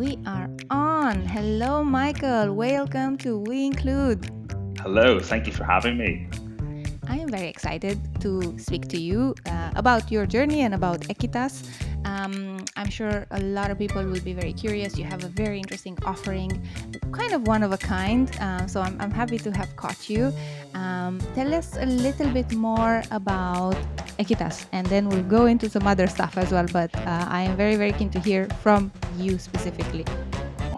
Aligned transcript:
we 0.00 0.18
are 0.24 0.48
on. 0.70 1.20
Hello, 1.26 1.84
Michael. 1.84 2.54
Welcome 2.54 3.18
to 3.18 3.36
We 3.36 3.66
Include. 3.66 4.30
Hello, 4.80 5.20
thank 5.20 5.46
you 5.46 5.52
for 5.52 5.64
having 5.64 5.98
me. 5.98 6.26
I 7.06 7.18
am 7.18 7.28
very 7.28 7.48
excited 7.48 7.98
to 8.22 8.58
speak 8.58 8.88
to 8.88 8.98
you 8.98 9.34
uh, 9.44 9.72
about 9.76 10.10
your 10.10 10.24
journey 10.24 10.62
and 10.62 10.72
about 10.72 11.00
Equitas. 11.12 11.68
Um, 12.06 12.64
I'm 12.76 12.88
sure 12.88 13.26
a 13.30 13.40
lot 13.40 13.70
of 13.70 13.76
people 13.76 14.02
will 14.02 14.22
be 14.22 14.32
very 14.32 14.54
curious. 14.54 14.96
You 14.96 15.04
have 15.04 15.22
a 15.22 15.28
very 15.28 15.58
interesting 15.58 15.98
offering, 16.06 16.50
kind 17.12 17.34
of 17.34 17.46
one 17.46 17.62
of 17.62 17.72
a 17.72 17.76
kind. 17.76 18.34
Uh, 18.40 18.66
so 18.66 18.80
I'm, 18.80 18.98
I'm, 19.02 19.10
happy 19.10 19.36
to 19.36 19.50
have 19.50 19.76
caught 19.76 20.08
you. 20.08 20.32
Um, 20.72 21.20
tell 21.34 21.52
us 21.52 21.76
a 21.76 21.84
little 21.84 22.30
bit 22.30 22.50
more 22.54 23.02
about 23.10 23.76
Equitas, 24.20 24.66
and 24.72 24.86
then 24.88 25.08
we'll 25.08 25.22
go 25.22 25.46
into 25.46 25.70
some 25.70 25.86
other 25.86 26.06
stuff 26.06 26.36
as 26.36 26.52
well. 26.52 26.66
But 26.70 26.94
uh, 26.94 27.26
I 27.28 27.42
am 27.42 27.56
very, 27.56 27.76
very 27.76 27.92
keen 27.92 28.10
to 28.10 28.20
hear 28.20 28.46
from 28.62 28.92
you 29.16 29.38
specifically. 29.38 30.04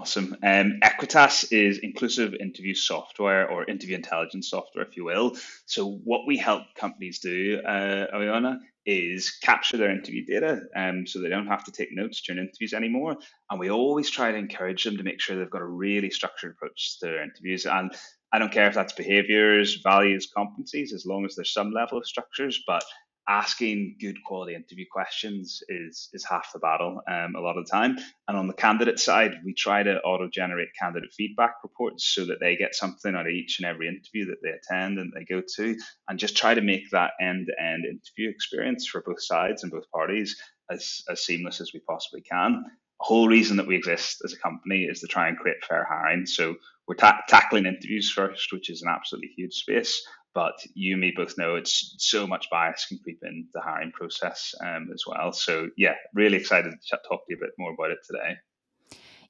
Awesome. 0.02 0.36
Um, 0.42 0.80
Equitas 0.82 1.52
is 1.52 1.78
inclusive 1.78 2.34
interview 2.34 2.74
software 2.74 3.48
or 3.48 3.68
interview 3.68 3.96
intelligence 3.96 4.50
software, 4.50 4.84
if 4.84 4.96
you 4.96 5.04
will. 5.04 5.36
So, 5.66 6.00
what 6.04 6.26
we 6.26 6.36
help 6.38 6.62
companies 6.76 7.18
do, 7.18 7.60
uh, 7.66 8.06
Ariana, 8.14 8.58
is 8.84 9.38
capture 9.42 9.76
their 9.76 9.90
interview 9.90 10.24
data 10.24 10.62
um, 10.74 11.06
so 11.06 11.20
they 11.20 11.28
don't 11.28 11.46
have 11.46 11.64
to 11.64 11.72
take 11.72 11.92
notes 11.92 12.20
during 12.22 12.42
interviews 12.42 12.74
anymore. 12.74 13.16
And 13.50 13.60
we 13.60 13.70
always 13.70 14.10
try 14.10 14.32
to 14.32 14.38
encourage 14.38 14.84
them 14.84 14.96
to 14.96 15.04
make 15.04 15.20
sure 15.20 15.36
they've 15.36 15.50
got 15.50 15.62
a 15.62 15.66
really 15.66 16.10
structured 16.10 16.52
approach 16.52 16.98
to 16.98 17.06
their 17.06 17.22
interviews. 17.22 17.66
And 17.66 17.92
I 18.32 18.38
don't 18.38 18.50
care 18.50 18.66
if 18.66 18.74
that's 18.74 18.94
behaviors, 18.94 19.80
values, 19.82 20.28
competencies, 20.36 20.92
as 20.92 21.04
long 21.06 21.24
as 21.24 21.36
there's 21.36 21.52
some 21.52 21.70
level 21.70 21.98
of 21.98 22.06
structures. 22.06 22.62
But 22.66 22.82
asking 23.28 23.96
good 24.00 24.16
quality 24.24 24.54
interview 24.54 24.84
questions 24.90 25.62
is 25.68 26.08
is 26.12 26.24
half 26.24 26.52
the 26.52 26.58
battle 26.58 27.00
um, 27.08 27.34
a 27.36 27.40
lot 27.40 27.56
of 27.56 27.64
the 27.64 27.70
time. 27.70 27.96
And 28.26 28.36
on 28.36 28.48
the 28.48 28.54
candidate 28.54 28.98
side, 28.98 29.34
we 29.44 29.54
try 29.54 29.82
to 29.82 30.00
auto 30.00 30.28
generate 30.28 30.68
candidate 30.78 31.12
feedback 31.16 31.54
reports 31.62 32.04
so 32.04 32.24
that 32.24 32.40
they 32.40 32.56
get 32.56 32.74
something 32.74 33.14
out 33.14 33.26
of 33.26 33.32
each 33.32 33.58
and 33.58 33.66
every 33.66 33.88
interview 33.88 34.26
that 34.26 34.38
they 34.42 34.50
attend 34.50 34.98
and 34.98 35.12
they 35.14 35.24
go 35.24 35.42
to, 35.56 35.76
and 36.08 36.18
just 36.18 36.36
try 36.36 36.54
to 36.54 36.60
make 36.60 36.90
that 36.90 37.12
end 37.20 37.46
to 37.46 37.62
end 37.62 37.84
interview 37.84 38.28
experience 38.28 38.86
for 38.86 39.02
both 39.06 39.22
sides 39.22 39.62
and 39.62 39.72
both 39.72 39.90
parties 39.90 40.36
as, 40.70 41.02
as 41.08 41.24
seamless 41.24 41.60
as 41.60 41.72
we 41.72 41.80
possibly 41.80 42.22
can. 42.22 42.64
The 42.64 43.06
whole 43.06 43.28
reason 43.28 43.56
that 43.56 43.66
we 43.66 43.76
exist 43.76 44.22
as 44.24 44.32
a 44.32 44.38
company 44.38 44.84
is 44.84 45.00
to 45.00 45.06
try 45.06 45.28
and 45.28 45.36
create 45.36 45.64
fair 45.68 45.86
hiring. 45.88 46.26
So 46.26 46.56
we're 46.86 46.94
ta- 46.94 47.22
tackling 47.28 47.66
interviews 47.66 48.10
first, 48.10 48.52
which 48.52 48.70
is 48.70 48.82
an 48.82 48.88
absolutely 48.88 49.30
huge 49.36 49.54
space. 49.54 50.02
But 50.34 50.54
you 50.74 50.94
and 50.94 51.00
me 51.00 51.12
both 51.14 51.36
know 51.36 51.56
it's 51.56 51.94
so 51.98 52.26
much 52.26 52.48
bias 52.50 52.86
can 52.86 52.98
creep 53.02 53.20
in 53.22 53.48
the 53.52 53.60
hiring 53.60 53.92
process 53.92 54.54
um, 54.64 54.88
as 54.92 55.04
well. 55.06 55.32
So 55.32 55.68
yeah, 55.76 55.94
really 56.14 56.38
excited 56.38 56.72
to 56.72 56.98
talk 57.08 57.26
to 57.26 57.30
you 57.30 57.36
a 57.36 57.40
bit 57.40 57.50
more 57.58 57.72
about 57.72 57.90
it 57.90 57.98
today. 58.06 58.36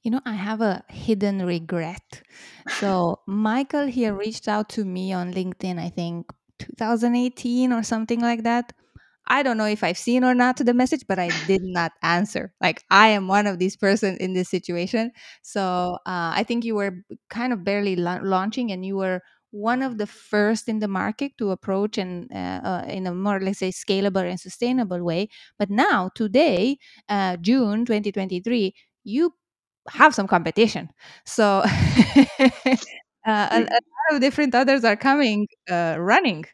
You 0.02 0.10
know, 0.10 0.20
I 0.24 0.32
have 0.34 0.60
a 0.60 0.82
hidden 0.88 1.44
regret. 1.46 2.22
So 2.68 3.20
Michael 3.26 3.86
here 3.86 4.14
reached 4.14 4.48
out 4.48 4.68
to 4.70 4.84
me 4.84 5.12
on 5.12 5.32
LinkedIn, 5.32 5.78
I 5.78 5.90
think 5.90 6.26
2018 6.58 7.72
or 7.72 7.82
something 7.82 8.20
like 8.20 8.42
that. 8.44 8.72
I 9.26 9.42
don't 9.44 9.56
know 9.56 9.66
if 9.66 9.84
I've 9.84 9.98
seen 9.98 10.24
or 10.24 10.34
not 10.34 10.56
the 10.56 10.74
message, 10.74 11.04
but 11.06 11.18
I 11.18 11.30
did 11.46 11.62
not 11.62 11.92
answer. 12.02 12.52
Like 12.60 12.82
I 12.90 13.08
am 13.08 13.28
one 13.28 13.46
of 13.46 13.58
these 13.58 13.76
person 13.76 14.16
in 14.18 14.32
this 14.32 14.48
situation. 14.50 15.12
So 15.42 15.98
uh, 16.06 16.34
I 16.34 16.44
think 16.46 16.64
you 16.64 16.74
were 16.74 17.04
kind 17.30 17.52
of 17.52 17.62
barely 17.64 17.94
la- 17.94 18.20
launching, 18.22 18.72
and 18.72 18.84
you 18.84 18.96
were 18.96 19.22
one 19.52 19.82
of 19.82 19.98
the 19.98 20.06
first 20.06 20.68
in 20.68 20.80
the 20.80 20.88
market 20.88 21.32
to 21.38 21.50
approach 21.50 21.98
and 21.98 22.30
uh, 22.32 22.60
uh, 22.64 22.84
in 22.88 23.06
a 23.06 23.14
more 23.14 23.38
let's 23.38 23.60
say 23.60 23.70
scalable 23.70 24.28
and 24.28 24.40
sustainable 24.40 25.02
way. 25.04 25.28
But 25.58 25.70
now 25.70 26.10
today, 26.14 26.78
uh, 27.08 27.36
June 27.36 27.84
2023, 27.84 28.74
you 29.04 29.34
have 29.88 30.14
some 30.14 30.26
competition. 30.26 30.90
So 31.26 31.62
uh, 31.64 32.48
a, 33.26 33.60
lot 33.60 34.12
of 34.12 34.20
different 34.20 34.54
others 34.54 34.84
are 34.84 34.96
coming, 34.96 35.46
uh, 35.70 35.96
running 35.98 36.46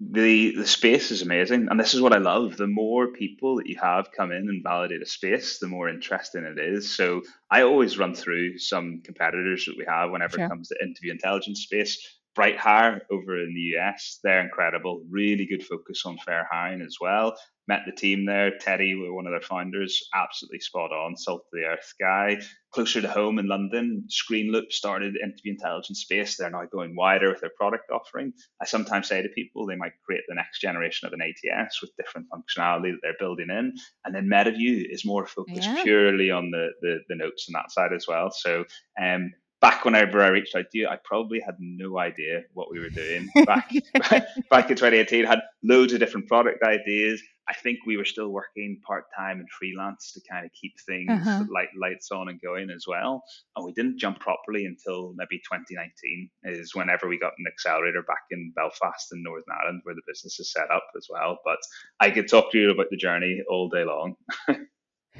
the 0.00 0.54
the 0.56 0.66
space 0.66 1.10
is 1.12 1.22
amazing 1.22 1.68
and 1.70 1.78
this 1.78 1.94
is 1.94 2.00
what 2.00 2.12
i 2.12 2.18
love 2.18 2.56
the 2.56 2.66
more 2.66 3.12
people 3.12 3.56
that 3.56 3.68
you 3.68 3.78
have 3.80 4.10
come 4.10 4.32
in 4.32 4.48
and 4.48 4.62
validate 4.62 5.00
a 5.00 5.06
space 5.06 5.58
the 5.60 5.68
more 5.68 5.88
interesting 5.88 6.44
it 6.44 6.58
is 6.58 6.94
so 6.94 7.22
i 7.50 7.62
always 7.62 7.96
run 7.96 8.12
through 8.12 8.58
some 8.58 9.00
competitors 9.04 9.64
that 9.64 9.76
we 9.78 9.84
have 9.86 10.10
whenever 10.10 10.36
sure. 10.36 10.46
it 10.46 10.48
comes 10.48 10.68
to 10.68 10.82
interview 10.82 11.12
intelligence 11.12 11.60
space 11.60 12.13
BrightHire 12.36 13.00
over 13.10 13.38
in 13.38 13.54
the 13.54 13.78
US, 13.78 14.18
they're 14.22 14.44
incredible. 14.44 15.04
Really 15.08 15.46
good 15.46 15.64
focus 15.64 16.02
on 16.04 16.18
fair 16.18 16.48
hiring 16.50 16.82
as 16.82 16.96
well. 17.00 17.36
Met 17.66 17.82
the 17.86 17.92
team 17.92 18.26
there. 18.26 18.58
Teddy, 18.58 18.94
one 18.94 19.26
of 19.26 19.32
their 19.32 19.40
founders, 19.40 20.08
absolutely 20.14 20.60
spot 20.60 20.92
on, 20.92 21.16
salt 21.16 21.42
of 21.42 21.46
the 21.52 21.64
earth 21.64 21.94
guy. 21.98 22.38
Closer 22.72 23.00
to 23.00 23.08
home 23.08 23.38
in 23.38 23.46
London, 23.46 24.06
Screenloop 24.10 24.70
started 24.70 25.16
interview 25.16 25.52
intelligence 25.52 26.00
space. 26.00 26.36
They're 26.36 26.50
now 26.50 26.66
going 26.70 26.94
wider 26.94 27.30
with 27.30 27.40
their 27.40 27.52
product 27.56 27.90
offering. 27.90 28.32
I 28.60 28.66
sometimes 28.66 29.08
say 29.08 29.22
to 29.22 29.28
people 29.30 29.64
they 29.64 29.76
might 29.76 29.92
create 30.04 30.24
the 30.28 30.34
next 30.34 30.60
generation 30.60 31.06
of 31.06 31.14
an 31.14 31.22
ATS 31.22 31.80
with 31.80 31.96
different 31.96 32.26
functionality 32.28 32.90
that 32.90 32.98
they're 33.02 33.14
building 33.18 33.48
in. 33.48 33.74
And 34.04 34.14
then 34.14 34.28
MetaView 34.28 34.84
is 34.90 35.06
more 35.06 35.26
focused 35.26 35.62
yeah. 35.62 35.82
purely 35.84 36.30
on 36.30 36.50
the, 36.50 36.68
the, 36.82 36.98
the 37.08 37.16
notes 37.16 37.46
on 37.48 37.52
that 37.54 37.70
side 37.70 37.92
as 37.94 38.06
well. 38.06 38.30
So 38.30 38.64
um, 39.00 39.32
back 39.64 39.82
whenever 39.86 40.22
I 40.22 40.28
reached 40.28 40.54
out 40.54 40.66
to 40.70 40.78
you, 40.78 40.88
I 40.88 40.98
probably 41.02 41.40
had 41.40 41.56
no 41.58 41.98
idea 41.98 42.42
what 42.52 42.70
we 42.70 42.80
were 42.80 42.90
doing 42.90 43.30
back 43.46 43.72
back 44.50 44.70
in 44.70 44.76
2018. 44.76 45.24
Had 45.24 45.40
loads 45.62 45.94
of 45.94 46.00
different 46.00 46.28
product 46.28 46.62
ideas. 46.62 47.22
I 47.48 47.54
think 47.54 47.78
we 47.86 47.96
were 47.96 48.04
still 48.04 48.28
working 48.28 48.80
part 48.86 49.04
time 49.16 49.38
and 49.38 49.48
freelance 49.50 50.12
to 50.12 50.20
kind 50.30 50.44
of 50.44 50.52
keep 50.52 50.72
things 50.86 51.10
uh-huh. 51.10 51.44
light 51.50 51.68
lights 51.78 52.10
on 52.10 52.28
and 52.28 52.40
going 52.40 52.68
as 52.70 52.84
well. 52.86 53.22
And 53.56 53.64
we 53.64 53.72
didn't 53.72 53.98
jump 53.98 54.20
properly 54.20 54.64
until 54.66 55.14
maybe 55.16 55.38
2019 55.50 56.30
is 56.44 56.74
whenever 56.74 57.08
we 57.08 57.18
got 57.18 57.32
an 57.38 57.46
accelerator 57.46 58.02
back 58.02 58.24
in 58.30 58.52
Belfast 58.56 59.12
in 59.12 59.22
Northern 59.22 59.44
Ireland 59.60 59.80
where 59.84 59.94
the 59.94 60.02
business 60.06 60.40
is 60.40 60.52
set 60.52 60.70
up 60.70 60.84
as 60.96 61.06
well. 61.10 61.38
But 61.44 61.58
I 62.00 62.10
could 62.10 62.28
talk 62.28 62.52
to 62.52 62.58
you 62.58 62.70
about 62.70 62.86
the 62.90 62.96
journey 62.96 63.42
all 63.48 63.68
day 63.68 63.84
long. 63.84 64.16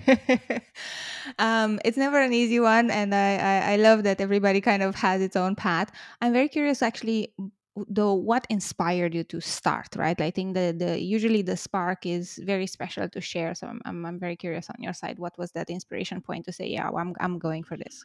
um, 1.38 1.81
it's 1.84 1.97
never 1.97 2.21
an 2.21 2.32
easy 2.32 2.60
one, 2.60 2.91
and 2.91 3.15
I, 3.15 3.37
I, 3.37 3.72
I 3.72 3.77
love 3.77 4.03
that 4.05 4.21
everybody 4.21 4.60
kind 4.60 4.82
of 4.82 4.94
has 4.97 5.21
its 5.22 5.37
own 5.37 5.55
path. 5.55 5.91
I'm 6.21 6.32
very 6.32 6.49
curious, 6.49 6.82
actually, 6.82 7.32
though, 7.88 8.15
what 8.15 8.47
inspired 8.50 9.15
you 9.15 9.25
to 9.25 9.41
start? 9.41 9.88
Right, 9.97 10.21
I 10.21 10.31
think 10.31 10.55
the 10.55 10.75
the 10.77 11.00
usually 11.00 11.43
the 11.43 11.56
spark 11.56 12.06
is 12.06 12.41
very 12.44 12.66
special 12.66 13.09
to 13.09 13.21
share. 13.21 13.55
So 13.55 13.66
I'm 13.66 13.81
I'm, 13.84 14.06
I'm 14.06 14.19
very 14.19 14.37
curious 14.37 14.69
on 14.71 14.77
your 14.78 14.93
side. 14.93 15.19
What 15.19 15.37
was 15.38 15.53
that 15.53 15.71
inspiration 15.71 16.21
point 16.21 16.44
to 16.47 16.53
say, 16.53 16.66
yeah, 16.66 16.91
well, 16.91 17.03
I'm 17.03 17.15
I'm 17.21 17.38
going 17.38 17.65
for 17.65 17.76
this? 17.76 18.05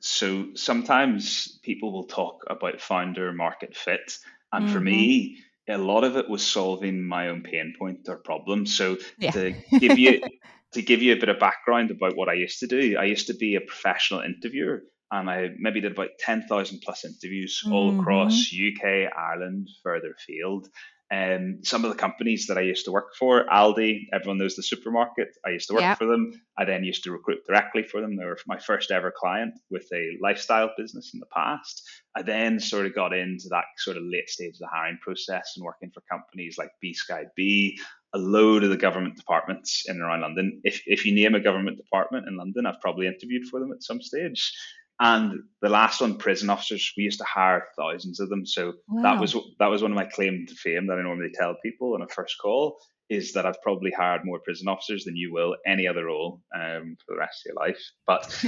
So 0.00 0.48
sometimes 0.54 1.58
people 1.62 1.92
will 1.92 2.06
talk 2.06 2.44
about 2.48 2.80
founder 2.80 3.32
market 3.32 3.76
fit, 3.76 4.18
and 4.52 4.64
mm-hmm. 4.64 4.74
for 4.74 4.80
me 4.80 5.38
a 5.68 5.78
lot 5.78 6.04
of 6.04 6.16
it 6.16 6.28
was 6.28 6.44
solving 6.44 7.02
my 7.02 7.28
own 7.28 7.42
pain 7.42 7.74
point 7.78 8.08
or 8.08 8.16
problem. 8.16 8.66
So 8.66 8.96
yeah. 9.18 9.30
to 9.30 9.54
give 9.78 9.98
you 9.98 10.20
to 10.72 10.82
give 10.82 11.02
you 11.02 11.12
a 11.12 11.18
bit 11.18 11.28
of 11.28 11.38
background 11.38 11.90
about 11.90 12.16
what 12.16 12.28
I 12.28 12.34
used 12.34 12.60
to 12.60 12.66
do, 12.66 12.96
I 12.98 13.04
used 13.04 13.26
to 13.26 13.34
be 13.34 13.56
a 13.56 13.60
professional 13.60 14.20
interviewer 14.20 14.82
and 15.10 15.28
I 15.28 15.50
maybe 15.58 15.80
did 15.80 15.92
about 15.92 16.08
10,000 16.18 16.80
plus 16.82 17.04
interviews 17.04 17.62
mm-hmm. 17.62 17.72
all 17.72 18.00
across 18.00 18.50
UK, 18.52 19.12
Ireland, 19.16 19.68
further 19.82 20.14
afield. 20.18 20.68
And 21.12 21.56
um, 21.56 21.62
some 21.62 21.84
of 21.84 21.90
the 21.90 21.98
companies 21.98 22.46
that 22.46 22.56
I 22.56 22.62
used 22.62 22.86
to 22.86 22.90
work 22.90 23.14
for, 23.18 23.44
Aldi, 23.44 24.06
everyone 24.14 24.38
knows 24.38 24.56
the 24.56 24.62
supermarket. 24.62 25.36
I 25.44 25.50
used 25.50 25.68
to 25.68 25.74
work 25.74 25.82
yeah. 25.82 25.94
for 25.94 26.06
them. 26.06 26.32
I 26.56 26.64
then 26.64 26.84
used 26.84 27.04
to 27.04 27.12
recruit 27.12 27.40
directly 27.46 27.82
for 27.82 28.00
them. 28.00 28.16
They 28.16 28.24
were 28.24 28.38
my 28.46 28.58
first 28.58 28.90
ever 28.90 29.12
client 29.14 29.52
with 29.70 29.86
a 29.92 30.16
lifestyle 30.22 30.70
business 30.78 31.10
in 31.12 31.20
the 31.20 31.26
past. 31.26 31.82
I 32.16 32.22
then 32.22 32.58
sort 32.58 32.86
of 32.86 32.94
got 32.94 33.12
into 33.12 33.48
that 33.50 33.66
sort 33.76 33.98
of 33.98 34.04
late 34.04 34.30
stage 34.30 34.54
of 34.54 34.60
the 34.60 34.68
hiring 34.72 34.98
process 35.02 35.52
and 35.54 35.66
working 35.66 35.90
for 35.90 36.00
companies 36.10 36.56
like 36.56 36.70
B 36.80 36.94
Sky 36.94 37.24
B, 37.36 37.78
a 38.14 38.18
load 38.18 38.64
of 38.64 38.70
the 38.70 38.76
government 38.78 39.16
departments 39.16 39.84
in 39.86 39.96
and 39.96 40.02
around 40.02 40.22
London. 40.22 40.62
If, 40.64 40.82
if 40.86 41.04
you 41.04 41.14
name 41.14 41.34
a 41.34 41.40
government 41.40 41.76
department 41.76 42.26
in 42.26 42.38
London, 42.38 42.64
I've 42.64 42.80
probably 42.80 43.06
interviewed 43.06 43.48
for 43.50 43.60
them 43.60 43.72
at 43.72 43.82
some 43.82 44.00
stage. 44.00 44.54
And 45.02 45.40
the 45.60 45.68
last 45.68 46.00
one, 46.00 46.16
prison 46.16 46.48
officers, 46.48 46.92
we 46.96 47.02
used 47.02 47.18
to 47.18 47.24
hire 47.24 47.66
thousands 47.76 48.20
of 48.20 48.28
them. 48.28 48.46
So 48.46 48.74
wow. 48.86 49.02
that 49.02 49.20
was 49.20 49.36
that 49.58 49.66
was 49.66 49.82
one 49.82 49.90
of 49.90 49.96
my 49.96 50.04
claim 50.04 50.46
to 50.46 50.54
fame 50.54 50.86
that 50.86 50.96
I 50.96 51.02
normally 51.02 51.32
tell 51.34 51.56
people 51.60 51.94
on 51.94 52.02
a 52.02 52.06
first 52.06 52.36
call 52.40 52.78
is 53.10 53.32
that 53.32 53.44
I've 53.44 53.60
probably 53.62 53.90
hired 53.90 54.24
more 54.24 54.38
prison 54.38 54.68
officers 54.68 55.02
than 55.04 55.16
you 55.16 55.32
will 55.32 55.56
any 55.66 55.88
other 55.88 56.04
role 56.04 56.40
um, 56.54 56.96
for 57.04 57.14
the 57.14 57.18
rest 57.18 57.44
of 57.44 57.50
your 57.50 57.66
life. 57.66 57.82
But 58.06 58.44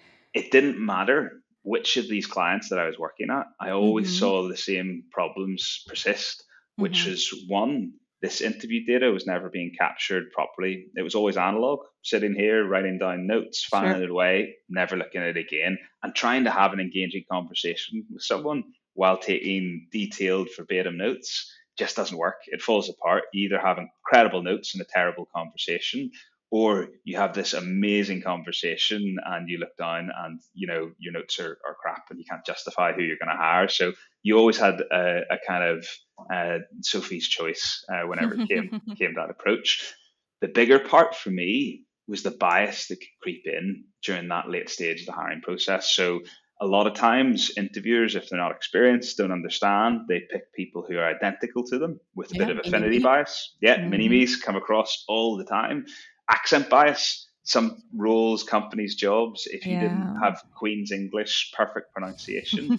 it 0.34 0.50
didn't 0.50 0.84
matter 0.84 1.42
which 1.62 1.98
of 1.98 2.08
these 2.08 2.26
clients 2.26 2.70
that 2.70 2.78
I 2.78 2.86
was 2.86 2.98
working 2.98 3.28
at. 3.30 3.44
I 3.60 3.72
always 3.72 4.06
mm-hmm. 4.06 4.18
saw 4.18 4.48
the 4.48 4.56
same 4.56 5.04
problems 5.12 5.84
persist, 5.86 6.42
which 6.76 7.00
mm-hmm. 7.00 7.12
is 7.12 7.44
one, 7.48 7.92
this 8.20 8.40
interview 8.40 8.84
data 8.84 9.10
was 9.12 9.26
never 9.26 9.48
being 9.48 9.72
captured 9.78 10.32
properly. 10.32 10.86
It 10.96 11.02
was 11.02 11.14
always 11.14 11.36
analog, 11.36 11.80
sitting 12.02 12.34
here, 12.34 12.66
writing 12.66 12.98
down 12.98 13.26
notes, 13.26 13.64
filing 13.64 13.94
sure. 13.94 14.02
it 14.02 14.10
away, 14.10 14.56
never 14.68 14.96
looking 14.96 15.20
at 15.22 15.36
it 15.36 15.36
again, 15.36 15.78
and 16.02 16.14
trying 16.14 16.44
to 16.44 16.50
have 16.50 16.72
an 16.72 16.80
engaging 16.80 17.24
conversation 17.30 18.04
with 18.10 18.22
someone 18.22 18.64
while 18.94 19.18
taking 19.18 19.86
detailed 19.92 20.48
verbatim 20.56 20.96
notes 20.96 21.52
just 21.78 21.94
doesn't 21.94 22.18
work. 22.18 22.38
It 22.48 22.60
falls 22.60 22.88
apart. 22.88 23.24
You 23.32 23.46
either 23.46 23.60
have 23.60 23.78
incredible 23.78 24.42
notes 24.42 24.74
and 24.74 24.82
a 24.82 24.86
terrible 24.92 25.28
conversation, 25.32 26.10
or 26.50 26.88
you 27.04 27.16
have 27.16 27.34
this 27.34 27.52
amazing 27.52 28.22
conversation 28.22 29.16
and 29.26 29.48
you 29.48 29.58
look 29.58 29.76
down 29.76 30.10
and 30.24 30.40
you 30.54 30.66
know 30.66 30.90
your 30.98 31.12
notes 31.12 31.38
are, 31.38 31.58
are 31.66 31.76
crap 31.80 32.04
and 32.10 32.18
you 32.18 32.24
can't 32.28 32.44
justify 32.46 32.92
who 32.92 33.02
you're 33.02 33.18
going 33.22 33.34
to 33.34 33.42
hire. 33.42 33.68
So 33.68 33.92
you 34.22 34.38
always 34.38 34.58
had 34.58 34.80
a, 34.80 35.20
a 35.30 35.38
kind 35.46 35.64
of 35.64 35.86
uh, 36.32 36.58
sophie's 36.80 37.28
choice 37.28 37.84
uh, 37.92 38.06
whenever 38.06 38.34
it 38.34 38.48
came 38.48 38.80
came 38.98 39.14
that 39.14 39.30
approach. 39.30 39.94
The 40.40 40.48
bigger 40.48 40.78
part 40.78 41.14
for 41.14 41.30
me 41.30 41.84
was 42.06 42.22
the 42.22 42.30
bias 42.30 42.86
that 42.88 42.96
could 42.96 43.08
creep 43.22 43.42
in 43.44 43.84
during 44.02 44.28
that 44.28 44.48
late 44.48 44.70
stage 44.70 45.00
of 45.00 45.06
the 45.06 45.12
hiring 45.12 45.42
process. 45.42 45.92
So 45.92 46.20
a 46.60 46.66
lot 46.66 46.86
of 46.86 46.94
times 46.94 47.52
interviewers 47.56 48.16
if 48.16 48.28
they're 48.28 48.40
not 48.40 48.52
experienced 48.52 49.18
don't 49.18 49.32
understand. 49.32 50.02
They 50.08 50.20
pick 50.20 50.52
people 50.54 50.84
who 50.88 50.96
are 50.96 51.06
identical 51.06 51.62
to 51.64 51.78
them 51.78 52.00
with 52.14 52.32
a 52.32 52.38
yeah, 52.38 52.46
bit 52.46 52.58
of 52.58 52.66
affinity 52.66 53.00
bias. 53.00 53.56
Yeah 53.60 53.76
mm-hmm. 53.76 53.90
mini 53.90 54.08
me's 54.08 54.36
come 54.36 54.56
across 54.56 55.04
all 55.08 55.36
the 55.36 55.44
time 55.44 55.84
accent 56.28 56.68
bias 56.68 57.28
some 57.48 57.82
roles, 57.96 58.42
companies, 58.42 58.94
jobs, 58.94 59.48
if 59.50 59.64
you 59.64 59.72
yeah. 59.72 59.80
didn't 59.80 60.20
have 60.22 60.42
Queen's 60.54 60.92
English 60.92 61.50
perfect 61.56 61.94
pronunciation, 61.94 62.78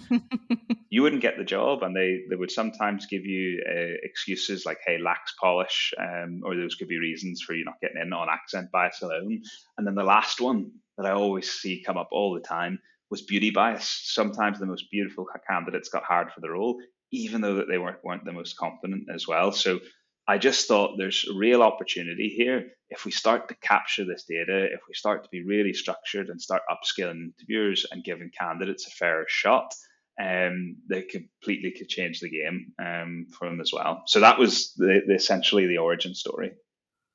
you 0.90 1.02
wouldn't 1.02 1.22
get 1.22 1.36
the 1.36 1.44
job. 1.44 1.82
And 1.82 1.94
they, 1.94 2.20
they 2.30 2.36
would 2.36 2.52
sometimes 2.52 3.06
give 3.06 3.26
you 3.26 3.60
uh, 3.68 3.96
excuses 4.04 4.64
like, 4.64 4.78
hey, 4.86 4.98
lacks 4.98 5.34
polish, 5.40 5.92
um, 5.98 6.42
or 6.44 6.54
those 6.54 6.76
could 6.76 6.86
be 6.86 7.00
reasons 7.00 7.42
for 7.42 7.52
you 7.52 7.64
not 7.64 7.80
getting 7.82 8.00
in 8.00 8.12
on 8.12 8.28
accent 8.30 8.70
bias 8.70 9.02
alone. 9.02 9.42
And 9.76 9.84
then 9.84 9.96
the 9.96 10.04
last 10.04 10.40
one 10.40 10.70
that 10.96 11.06
I 11.06 11.14
always 11.14 11.50
see 11.50 11.82
come 11.84 11.96
up 11.96 12.10
all 12.12 12.32
the 12.32 12.40
time 12.40 12.78
was 13.10 13.22
beauty 13.22 13.50
bias. 13.50 14.00
Sometimes 14.04 14.60
the 14.60 14.66
most 14.66 14.88
beautiful 14.92 15.26
candidates 15.48 15.88
got 15.88 16.04
hired 16.04 16.30
for 16.32 16.40
the 16.42 16.50
role, 16.50 16.80
even 17.10 17.40
though 17.40 17.56
that 17.56 17.66
they 17.66 17.78
weren't, 17.78 18.04
weren't 18.04 18.24
the 18.24 18.32
most 18.32 18.56
confident 18.56 19.08
as 19.12 19.26
well. 19.26 19.50
So 19.50 19.80
I 20.28 20.38
just 20.38 20.68
thought 20.68 20.96
there's 20.96 21.26
a 21.28 21.36
real 21.36 21.62
opportunity 21.62 22.28
here 22.28 22.70
if 22.90 23.04
we 23.04 23.12
start 23.12 23.48
to 23.48 23.54
capture 23.54 24.04
this 24.04 24.24
data, 24.24 24.64
if 24.64 24.80
we 24.88 24.94
start 24.94 25.22
to 25.22 25.30
be 25.30 25.44
really 25.44 25.72
structured 25.72 26.28
and 26.28 26.42
start 26.42 26.62
upskilling 26.68 27.30
interviewers 27.38 27.86
and 27.90 28.04
giving 28.04 28.30
candidates 28.36 28.86
a 28.86 28.90
fair 28.90 29.24
shot, 29.28 29.72
um, 30.20 30.76
they 30.88 31.02
completely 31.02 31.70
could 31.70 31.88
change 31.88 32.20
the 32.20 32.28
game 32.28 32.72
um, 32.84 33.26
for 33.38 33.48
them 33.48 33.60
as 33.60 33.70
well. 33.72 34.02
So 34.06 34.20
that 34.20 34.38
was 34.38 34.74
the, 34.76 35.02
the, 35.06 35.14
essentially 35.14 35.66
the 35.66 35.78
origin 35.78 36.14
story. 36.14 36.52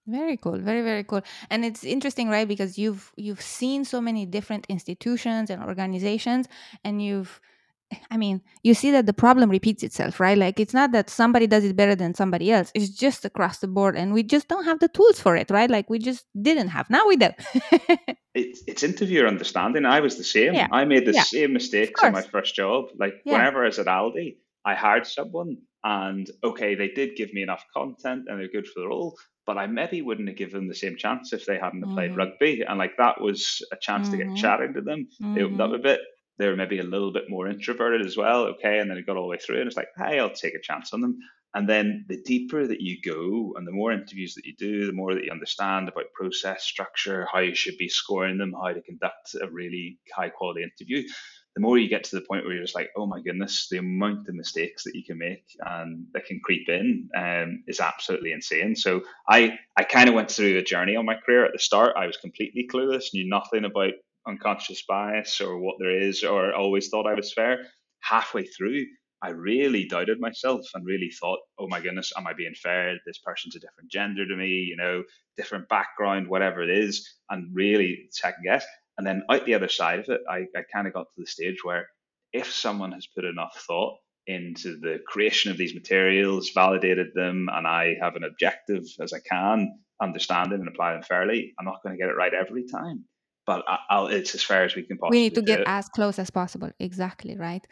Very 0.08 0.38
cool, 0.38 0.60
very 0.60 0.84
very 0.84 1.04
cool, 1.04 1.24
and 1.50 1.66
it's 1.66 1.84
interesting, 1.84 2.30
right? 2.30 2.48
Because 2.48 2.78
you've 2.78 3.12
you've 3.16 3.42
seen 3.42 3.84
so 3.84 4.00
many 4.00 4.28
different 4.28 4.68
institutions 4.70 5.50
and 5.50 5.64
organizations, 5.64 6.48
and 6.84 7.02
you've 7.02 7.42
I 8.12 8.18
mean, 8.18 8.42
you 8.64 8.74
see 8.74 8.92
that 8.92 9.06
the 9.06 9.14
problem 9.14 9.50
repeats 9.50 9.84
itself, 9.84 10.20
right? 10.20 10.38
Like 10.38 10.60
it's 10.60 10.74
not 10.74 10.92
that 10.92 11.10
somebody 11.10 11.48
does 11.48 11.64
it 11.64 11.76
better 11.76 11.96
than 11.96 12.14
somebody 12.14 12.52
else. 12.52 12.72
It's 12.74 12.90
just 12.90 13.26
across 13.26 13.60
the 13.60 13.68
board, 13.68 13.96
and 13.96 14.14
we 14.14 14.24
just 14.24 14.48
don't 14.48 14.66
have 14.66 14.80
the 14.80 14.88
tools 14.88 15.20
for 15.20 15.36
it, 15.36 15.50
right? 15.50 15.70
Like 15.70 15.90
we 15.90 16.00
just 16.00 16.26
didn't 16.40 16.70
have. 16.70 16.90
Now 16.90 17.08
we 17.08 17.18
do. 17.18 17.30
it's 18.34 18.64
it's 18.68 18.84
interviewer 18.84 19.28
understanding. 19.28 19.86
I 19.86 20.00
was 20.00 20.18
the 20.18 20.24
same. 20.24 20.54
Yeah. 20.54 20.68
I 20.72 20.86
made 20.86 21.06
the 21.06 21.14
yeah. 21.14 21.24
same 21.24 21.54
mistakes 21.54 22.04
in 22.04 22.14
my 22.14 22.22
first 22.22 22.56
job. 22.56 22.86
Like 22.98 23.16
yeah. 23.26 23.34
whenever 23.34 23.64
I 23.64 23.68
was 23.68 23.80
at 23.80 23.88
Aldi, 23.88 24.38
I 24.66 24.76
hired 24.76 25.06
someone, 25.06 25.58
and 25.84 26.30
okay, 26.44 26.76
they 26.76 26.90
did 26.90 27.16
give 27.16 27.34
me 27.34 27.44
enough 27.44 27.64
content, 27.74 28.26
and 28.28 28.40
they're 28.40 28.48
good 28.48 28.68
for 28.68 28.82
the 28.82 28.88
role. 28.88 29.18
But 29.46 29.60
I 29.60 29.68
maybe 29.68 30.02
wouldn't 30.02 30.28
have 30.28 30.38
given 30.38 30.62
them 30.62 30.68
the 30.68 30.74
same 30.74 30.98
chance 30.98 31.32
if 31.32 31.46
they 31.46 31.60
hadn't 31.60 31.82
mm-hmm. 31.82 31.94
played 31.94 32.18
rugby, 32.18 32.64
and 32.68 32.80
like 32.80 32.98
that 32.98 33.22
was 33.22 33.62
a 33.72 33.78
chance 33.80 34.08
mm-hmm. 34.08 34.12
to 34.12 34.18
get 34.18 34.28
mm-hmm. 34.28 34.36
chatting 34.38 34.74
to 34.74 34.82
them. 34.82 35.08
Mm-hmm. 35.22 35.38
It 35.38 35.44
opened 35.44 35.62
up 35.62 35.72
a 35.74 35.78
bit 35.78 36.00
they 36.38 36.48
were 36.48 36.56
maybe 36.56 36.80
a 36.80 36.84
little 36.84 37.14
bit 37.14 37.30
more 37.30 37.48
introverted 37.48 38.06
as 38.06 38.18
well. 38.18 38.44
Okay. 38.46 38.80
And 38.80 38.90
then 38.90 38.98
it 38.98 39.06
got 39.06 39.18
all 39.18 39.24
the 39.24 39.30
way 39.30 39.38
through 39.38 39.60
and 39.60 39.68
it's 39.68 39.78
like, 39.78 39.90
hey, 39.98 40.20
I'll 40.20 40.30
take 40.30 40.56
a 40.56 40.62
chance 40.62 40.94
on 40.94 41.02
them. 41.02 41.18
And 41.54 41.70
then 41.70 42.06
the 42.10 42.22
deeper 42.22 42.68
that 42.68 42.82
you 42.82 42.98
go 43.02 43.54
and 43.56 43.66
the 43.66 43.72
more 43.72 43.94
interviews 43.94 44.36
that 44.36 44.46
you 44.46 44.54
do, 44.58 44.86
the 44.86 44.92
more 44.92 45.14
that 45.14 45.24
you 45.24 45.32
understand 45.32 45.88
about 45.88 46.12
process 46.14 46.64
structure, 46.64 47.26
how 47.32 47.40
you 47.40 47.56
should 47.56 47.78
be 47.78 47.88
scoring 47.88 48.38
them, 48.38 48.54
how 48.54 48.74
to 48.74 48.82
conduct 48.82 49.36
a 49.42 49.48
really 49.50 49.98
high 50.14 50.28
quality 50.28 50.64
interview, 50.64 51.08
the 51.56 51.62
more 51.62 51.78
you 51.78 51.88
get 51.88 52.04
to 52.04 52.18
the 52.18 52.26
point 52.30 52.44
where 52.44 52.54
you're 52.54 52.64
just 52.64 52.76
like, 52.76 52.90
oh 52.98 53.06
my 53.06 53.22
goodness, 53.22 53.70
the 53.72 53.78
amount 53.78 54.28
of 54.28 54.36
mistakes 54.36 54.84
that 54.84 54.96
you 54.96 55.06
can 55.06 55.18
make 55.18 55.46
and 55.66 56.08
that 56.14 56.26
can 56.26 56.42
creep 56.44 56.68
in 56.68 57.10
um, 57.18 57.64
is 57.68 57.80
absolutely 57.80 58.34
insane. 58.34 58.76
So 58.76 59.04
I, 59.28 59.58
I 59.78 59.84
kind 59.84 60.10
of 60.10 60.16
went 60.16 60.30
through 60.30 60.58
a 60.58 60.64
journey 60.64 60.98
on 60.98 61.06
my 61.06 61.16
career 61.16 61.46
at 61.46 61.54
the 61.54 61.60
start. 61.60 61.96
I 61.96 62.08
was 62.08 62.18
completely 62.18 62.68
clueless, 62.70 63.14
knew 63.14 63.30
nothing 63.30 63.64
about 63.64 63.94
unconscious 64.28 64.84
bias 64.88 65.42
or 65.42 65.60
what 65.60 65.76
there 65.80 65.98
is, 65.98 66.24
or 66.24 66.54
always 66.54 66.90
thought 66.90 67.08
I 67.08 67.14
was 67.14 67.34
fair. 67.34 67.66
Halfway 68.02 68.46
through, 68.46 68.86
I 69.22 69.30
really 69.30 69.88
doubted 69.88 70.20
myself 70.20 70.66
and 70.74 70.86
really 70.86 71.10
thought, 71.10 71.40
oh 71.58 71.68
my 71.68 71.80
goodness, 71.80 72.14
am 72.18 72.28
I 72.28 72.34
being 72.34 72.54
fair? 72.54 72.96
This 73.06 73.18
person's 73.20 73.56
a 73.56 73.60
different 73.60 73.92
gender 73.92 74.28
to 74.28 74.36
me, 74.36 74.48
you 74.70 74.76
know, 74.78 75.04
different 75.38 75.68
background, 75.70 76.28
whatever 76.28 76.62
it 76.62 76.70
is, 76.70 77.10
and 77.30 77.50
really 77.54 78.08
second 78.12 78.44
guess. 78.44 78.66
And 78.98 79.06
then 79.06 79.24
out 79.30 79.46
the 79.46 79.56
other 79.56 79.70
side 79.70 80.00
of 80.00 80.10
it, 80.10 80.22
I, 80.30 80.46
I 80.56 80.62
kind 80.72 80.88
of 80.88 80.94
got 80.94 81.08
to 81.16 81.22
the 81.22 81.26
stage 81.26 81.64
where 81.64 81.88
if 82.34 82.52
someone 82.52 82.92
has 82.92 83.08
put 83.08 83.26
enough 83.26 83.64
thought 83.68 83.98
into 84.28 84.78
the 84.80 85.00
creation 85.08 85.52
of 85.52 85.58
these 85.58 85.74
materials, 85.76 86.52
validated 86.54 87.08
them, 87.14 87.48
and 87.52 87.68
I 87.68 87.96
have 88.02 88.16
an 88.16 88.24
objective 88.24 88.84
as 89.00 89.14
I 89.14 89.20
can, 89.20 89.80
understand 90.02 90.52
it 90.52 90.60
and 90.60 90.68
apply 90.68 90.94
them 90.94 91.04
fairly, 91.04 91.54
I'm 91.60 91.66
not 91.66 91.82
going 91.84 91.96
to 91.96 92.02
get 92.02 92.10
it 92.10 92.18
right 92.18 92.34
every 92.34 92.66
time 92.66 93.06
but 93.46 93.64
I'll, 93.90 94.08
it's 94.08 94.34
as 94.36 94.44
far 94.44 94.64
as 94.64 94.76
we 94.76 94.84
can 94.84 94.98
possibly. 94.98 95.18
We 95.18 95.24
need 95.24 95.36
to 95.36 95.42
get 95.42 95.62
as 95.66 95.88
close 95.90 96.20
as 96.20 96.30
possible. 96.30 96.72
Exactly 96.80 97.38
right. 97.38 97.66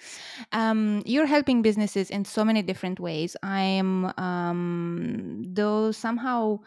Um, 0.51 1.01
you're 1.05 1.25
helping 1.25 1.61
businesses 1.61 2.09
in 2.09 2.25
so 2.25 2.45
many 2.45 2.61
different 2.61 2.99
ways. 2.99 3.35
I 3.41 3.61
am, 3.61 4.11
um, 4.17 5.43
though 5.47 5.91
somehow 5.91 6.59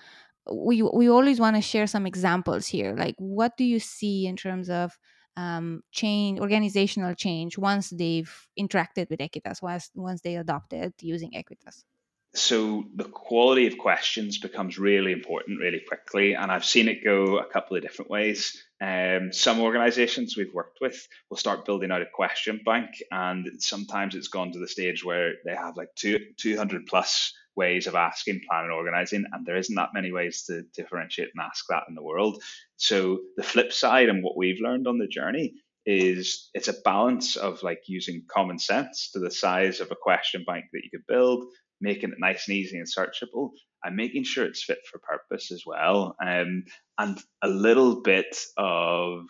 we 0.52 0.82
we 0.82 1.08
always 1.08 1.40
want 1.40 1.56
to 1.56 1.62
share 1.62 1.86
some 1.86 2.06
examples 2.06 2.66
here. 2.66 2.94
Like, 2.96 3.14
what 3.18 3.56
do 3.56 3.64
you 3.64 3.80
see 3.80 4.26
in 4.26 4.36
terms 4.36 4.70
of 4.70 4.96
um, 5.36 5.82
change, 5.92 6.40
organizational 6.40 7.14
change, 7.14 7.58
once 7.58 7.90
they've 7.90 8.32
interacted 8.58 9.10
with 9.10 9.20
Equitas, 9.20 9.62
once 9.62 9.90
once 9.94 10.20
they 10.22 10.36
adopted 10.36 10.94
using 11.00 11.32
Equitas? 11.32 11.84
So 12.34 12.84
the 12.94 13.04
quality 13.04 13.66
of 13.66 13.78
questions 13.78 14.38
becomes 14.38 14.78
really 14.78 15.12
important 15.12 15.58
really 15.60 15.80
quickly 15.88 16.34
and 16.34 16.52
i've 16.52 16.64
seen 16.64 16.88
it 16.88 17.02
go 17.02 17.38
a 17.38 17.46
couple 17.46 17.76
of 17.76 17.82
different 17.82 18.10
ways. 18.10 18.62
Um, 18.78 19.32
some 19.32 19.60
organizations 19.60 20.36
we've 20.36 20.52
worked 20.52 20.78
with 20.82 21.08
will 21.30 21.38
start 21.38 21.64
building 21.64 21.90
out 21.90 22.02
a 22.02 22.06
question 22.12 22.60
bank 22.64 22.90
and 23.10 23.48
sometimes 23.58 24.14
it's 24.14 24.28
gone 24.28 24.52
to 24.52 24.58
the 24.58 24.68
stage 24.68 25.02
where 25.02 25.32
they 25.46 25.54
have 25.54 25.78
like 25.78 25.88
two, 25.94 26.18
200 26.36 26.84
plus 26.86 27.32
ways 27.56 27.86
of 27.86 27.94
asking 27.94 28.42
planning 28.48 28.70
organizing 28.70 29.24
and 29.32 29.46
there 29.46 29.56
isn't 29.56 29.76
that 29.76 29.94
many 29.94 30.12
ways 30.12 30.44
to 30.48 30.62
differentiate 30.74 31.30
and 31.34 31.42
ask 31.42 31.64
that 31.70 31.84
in 31.88 31.94
the 31.94 32.02
world. 32.02 32.42
So 32.76 33.20
the 33.38 33.42
flip 33.42 33.72
side 33.72 34.10
and 34.10 34.22
what 34.22 34.36
we've 34.36 34.60
learned 34.60 34.86
on 34.86 34.98
the 34.98 35.08
journey 35.08 35.54
is 35.86 36.50
it's 36.52 36.68
a 36.68 36.80
balance 36.84 37.36
of 37.36 37.62
like 37.62 37.82
using 37.86 38.24
common 38.28 38.58
sense 38.58 39.10
to 39.12 39.20
the 39.20 39.30
size 39.30 39.80
of 39.80 39.90
a 39.90 39.96
question 39.96 40.44
bank 40.46 40.66
that 40.72 40.82
you 40.84 40.90
could 40.90 41.06
build 41.06 41.46
making 41.80 42.10
it 42.10 42.18
nice 42.18 42.48
and 42.48 42.56
easy 42.56 42.78
and 42.78 42.86
searchable 42.86 43.50
and 43.84 43.96
making 43.96 44.24
sure 44.24 44.44
it's 44.44 44.64
fit 44.64 44.78
for 44.90 44.98
purpose 44.98 45.52
as 45.52 45.62
well. 45.66 46.16
Um, 46.20 46.64
and 46.98 47.18
a 47.42 47.48
little 47.48 48.02
bit 48.02 48.36
of 48.56 49.26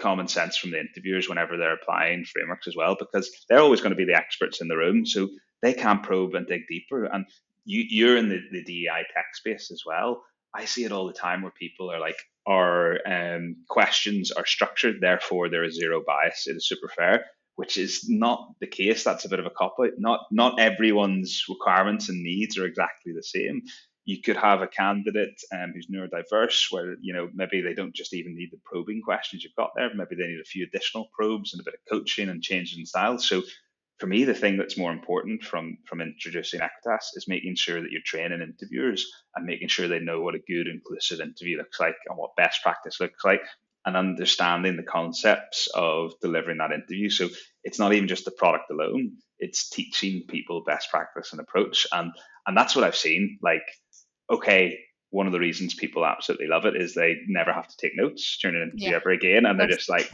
common 0.00 0.28
sense 0.28 0.56
from 0.56 0.70
the 0.70 0.80
interviewers 0.80 1.28
whenever 1.28 1.56
they're 1.56 1.74
applying 1.74 2.24
frameworks 2.24 2.68
as 2.68 2.76
well, 2.76 2.96
because 2.98 3.30
they're 3.48 3.60
always 3.60 3.80
going 3.80 3.90
to 3.90 3.96
be 3.96 4.04
the 4.04 4.16
experts 4.16 4.60
in 4.60 4.68
the 4.68 4.76
room. 4.76 5.04
So 5.04 5.28
they 5.62 5.74
can 5.74 6.00
probe 6.00 6.34
and 6.34 6.46
dig 6.46 6.62
deeper. 6.68 7.04
And 7.04 7.26
you, 7.64 7.84
you're 7.88 8.16
in 8.16 8.28
the, 8.28 8.40
the 8.52 8.62
DEI 8.62 9.04
tech 9.12 9.34
space 9.34 9.70
as 9.70 9.82
well. 9.84 10.22
I 10.54 10.64
see 10.64 10.84
it 10.84 10.92
all 10.92 11.06
the 11.06 11.12
time 11.12 11.42
where 11.42 11.52
people 11.52 11.90
are 11.90 12.00
like, 12.00 12.18
our 12.46 12.98
um, 13.06 13.56
questions 13.68 14.30
are 14.30 14.46
structured, 14.46 15.02
therefore 15.02 15.50
there 15.50 15.64
is 15.64 15.74
zero 15.74 16.02
bias. 16.06 16.46
It 16.46 16.56
is 16.56 16.66
super 16.66 16.88
fair 16.88 17.26
which 17.58 17.76
is 17.76 18.08
not 18.08 18.54
the 18.60 18.68
case. 18.68 19.02
That's 19.02 19.24
a 19.24 19.28
bit 19.28 19.40
of 19.40 19.46
a 19.46 19.50
cop 19.50 19.74
out. 19.82 19.90
Not 19.98 20.20
not 20.30 20.60
everyone's 20.60 21.42
requirements 21.48 22.08
and 22.08 22.22
needs 22.22 22.56
are 22.56 22.64
exactly 22.64 23.12
the 23.12 23.22
same. 23.24 23.62
You 24.04 24.22
could 24.22 24.36
have 24.36 24.62
a 24.62 24.68
candidate 24.68 25.42
um, 25.52 25.72
who's 25.74 25.88
neurodiverse, 25.88 26.70
where 26.70 26.94
you 27.00 27.12
know 27.12 27.28
maybe 27.34 27.60
they 27.60 27.74
don't 27.74 27.96
just 27.96 28.14
even 28.14 28.36
need 28.36 28.50
the 28.52 28.60
probing 28.64 29.02
questions 29.02 29.42
you've 29.42 29.56
got 29.56 29.72
there. 29.74 29.90
Maybe 29.92 30.14
they 30.14 30.28
need 30.28 30.40
a 30.40 30.44
few 30.44 30.66
additional 30.66 31.10
probes 31.12 31.52
and 31.52 31.60
a 31.60 31.64
bit 31.64 31.74
of 31.74 31.80
coaching 31.90 32.28
and 32.28 32.44
changing 32.44 32.86
style. 32.86 33.18
So 33.18 33.42
for 33.98 34.06
me, 34.06 34.22
the 34.22 34.34
thing 34.34 34.56
that's 34.56 34.78
more 34.78 34.92
important 34.92 35.42
from 35.42 35.78
from 35.84 36.00
introducing 36.00 36.60
Equitas 36.60 37.16
is 37.16 37.26
making 37.26 37.56
sure 37.56 37.82
that 37.82 37.90
you're 37.90 38.02
training 38.06 38.40
interviewers 38.40 39.04
and 39.34 39.44
making 39.44 39.66
sure 39.66 39.88
they 39.88 39.98
know 39.98 40.20
what 40.20 40.36
a 40.36 40.46
good 40.46 40.68
inclusive 40.68 41.20
interview 41.20 41.58
looks 41.58 41.80
like 41.80 41.96
and 42.08 42.16
what 42.16 42.36
best 42.36 42.62
practice 42.62 43.00
looks 43.00 43.24
like 43.24 43.42
and 43.88 43.96
understanding 43.96 44.76
the 44.76 44.82
concepts 44.82 45.68
of 45.74 46.12
delivering 46.20 46.58
that 46.58 46.72
interview. 46.72 47.10
So 47.10 47.28
it's 47.64 47.78
not 47.78 47.92
even 47.92 48.08
just 48.08 48.24
the 48.24 48.30
product 48.30 48.70
alone; 48.70 49.16
it's 49.38 49.68
teaching 49.68 50.24
people 50.28 50.62
best 50.66 50.90
practice 50.90 51.32
and 51.32 51.40
approach, 51.40 51.86
and 51.92 52.12
and 52.46 52.56
that's 52.56 52.76
what 52.76 52.84
I've 52.84 52.96
seen. 52.96 53.38
Like, 53.42 53.64
okay, 54.30 54.78
one 55.10 55.26
of 55.26 55.32
the 55.32 55.40
reasons 55.40 55.74
people 55.74 56.04
absolutely 56.04 56.48
love 56.48 56.66
it 56.66 56.76
is 56.76 56.94
they 56.94 57.16
never 57.28 57.52
have 57.52 57.68
to 57.68 57.76
take 57.76 57.92
notes 57.96 58.38
during 58.40 58.56
an 58.56 58.62
interview 58.62 58.90
yeah. 58.90 58.96
ever 58.96 59.10
again, 59.10 59.46
and 59.46 59.58
they're 59.58 59.68
just 59.68 59.88
like, 59.88 60.10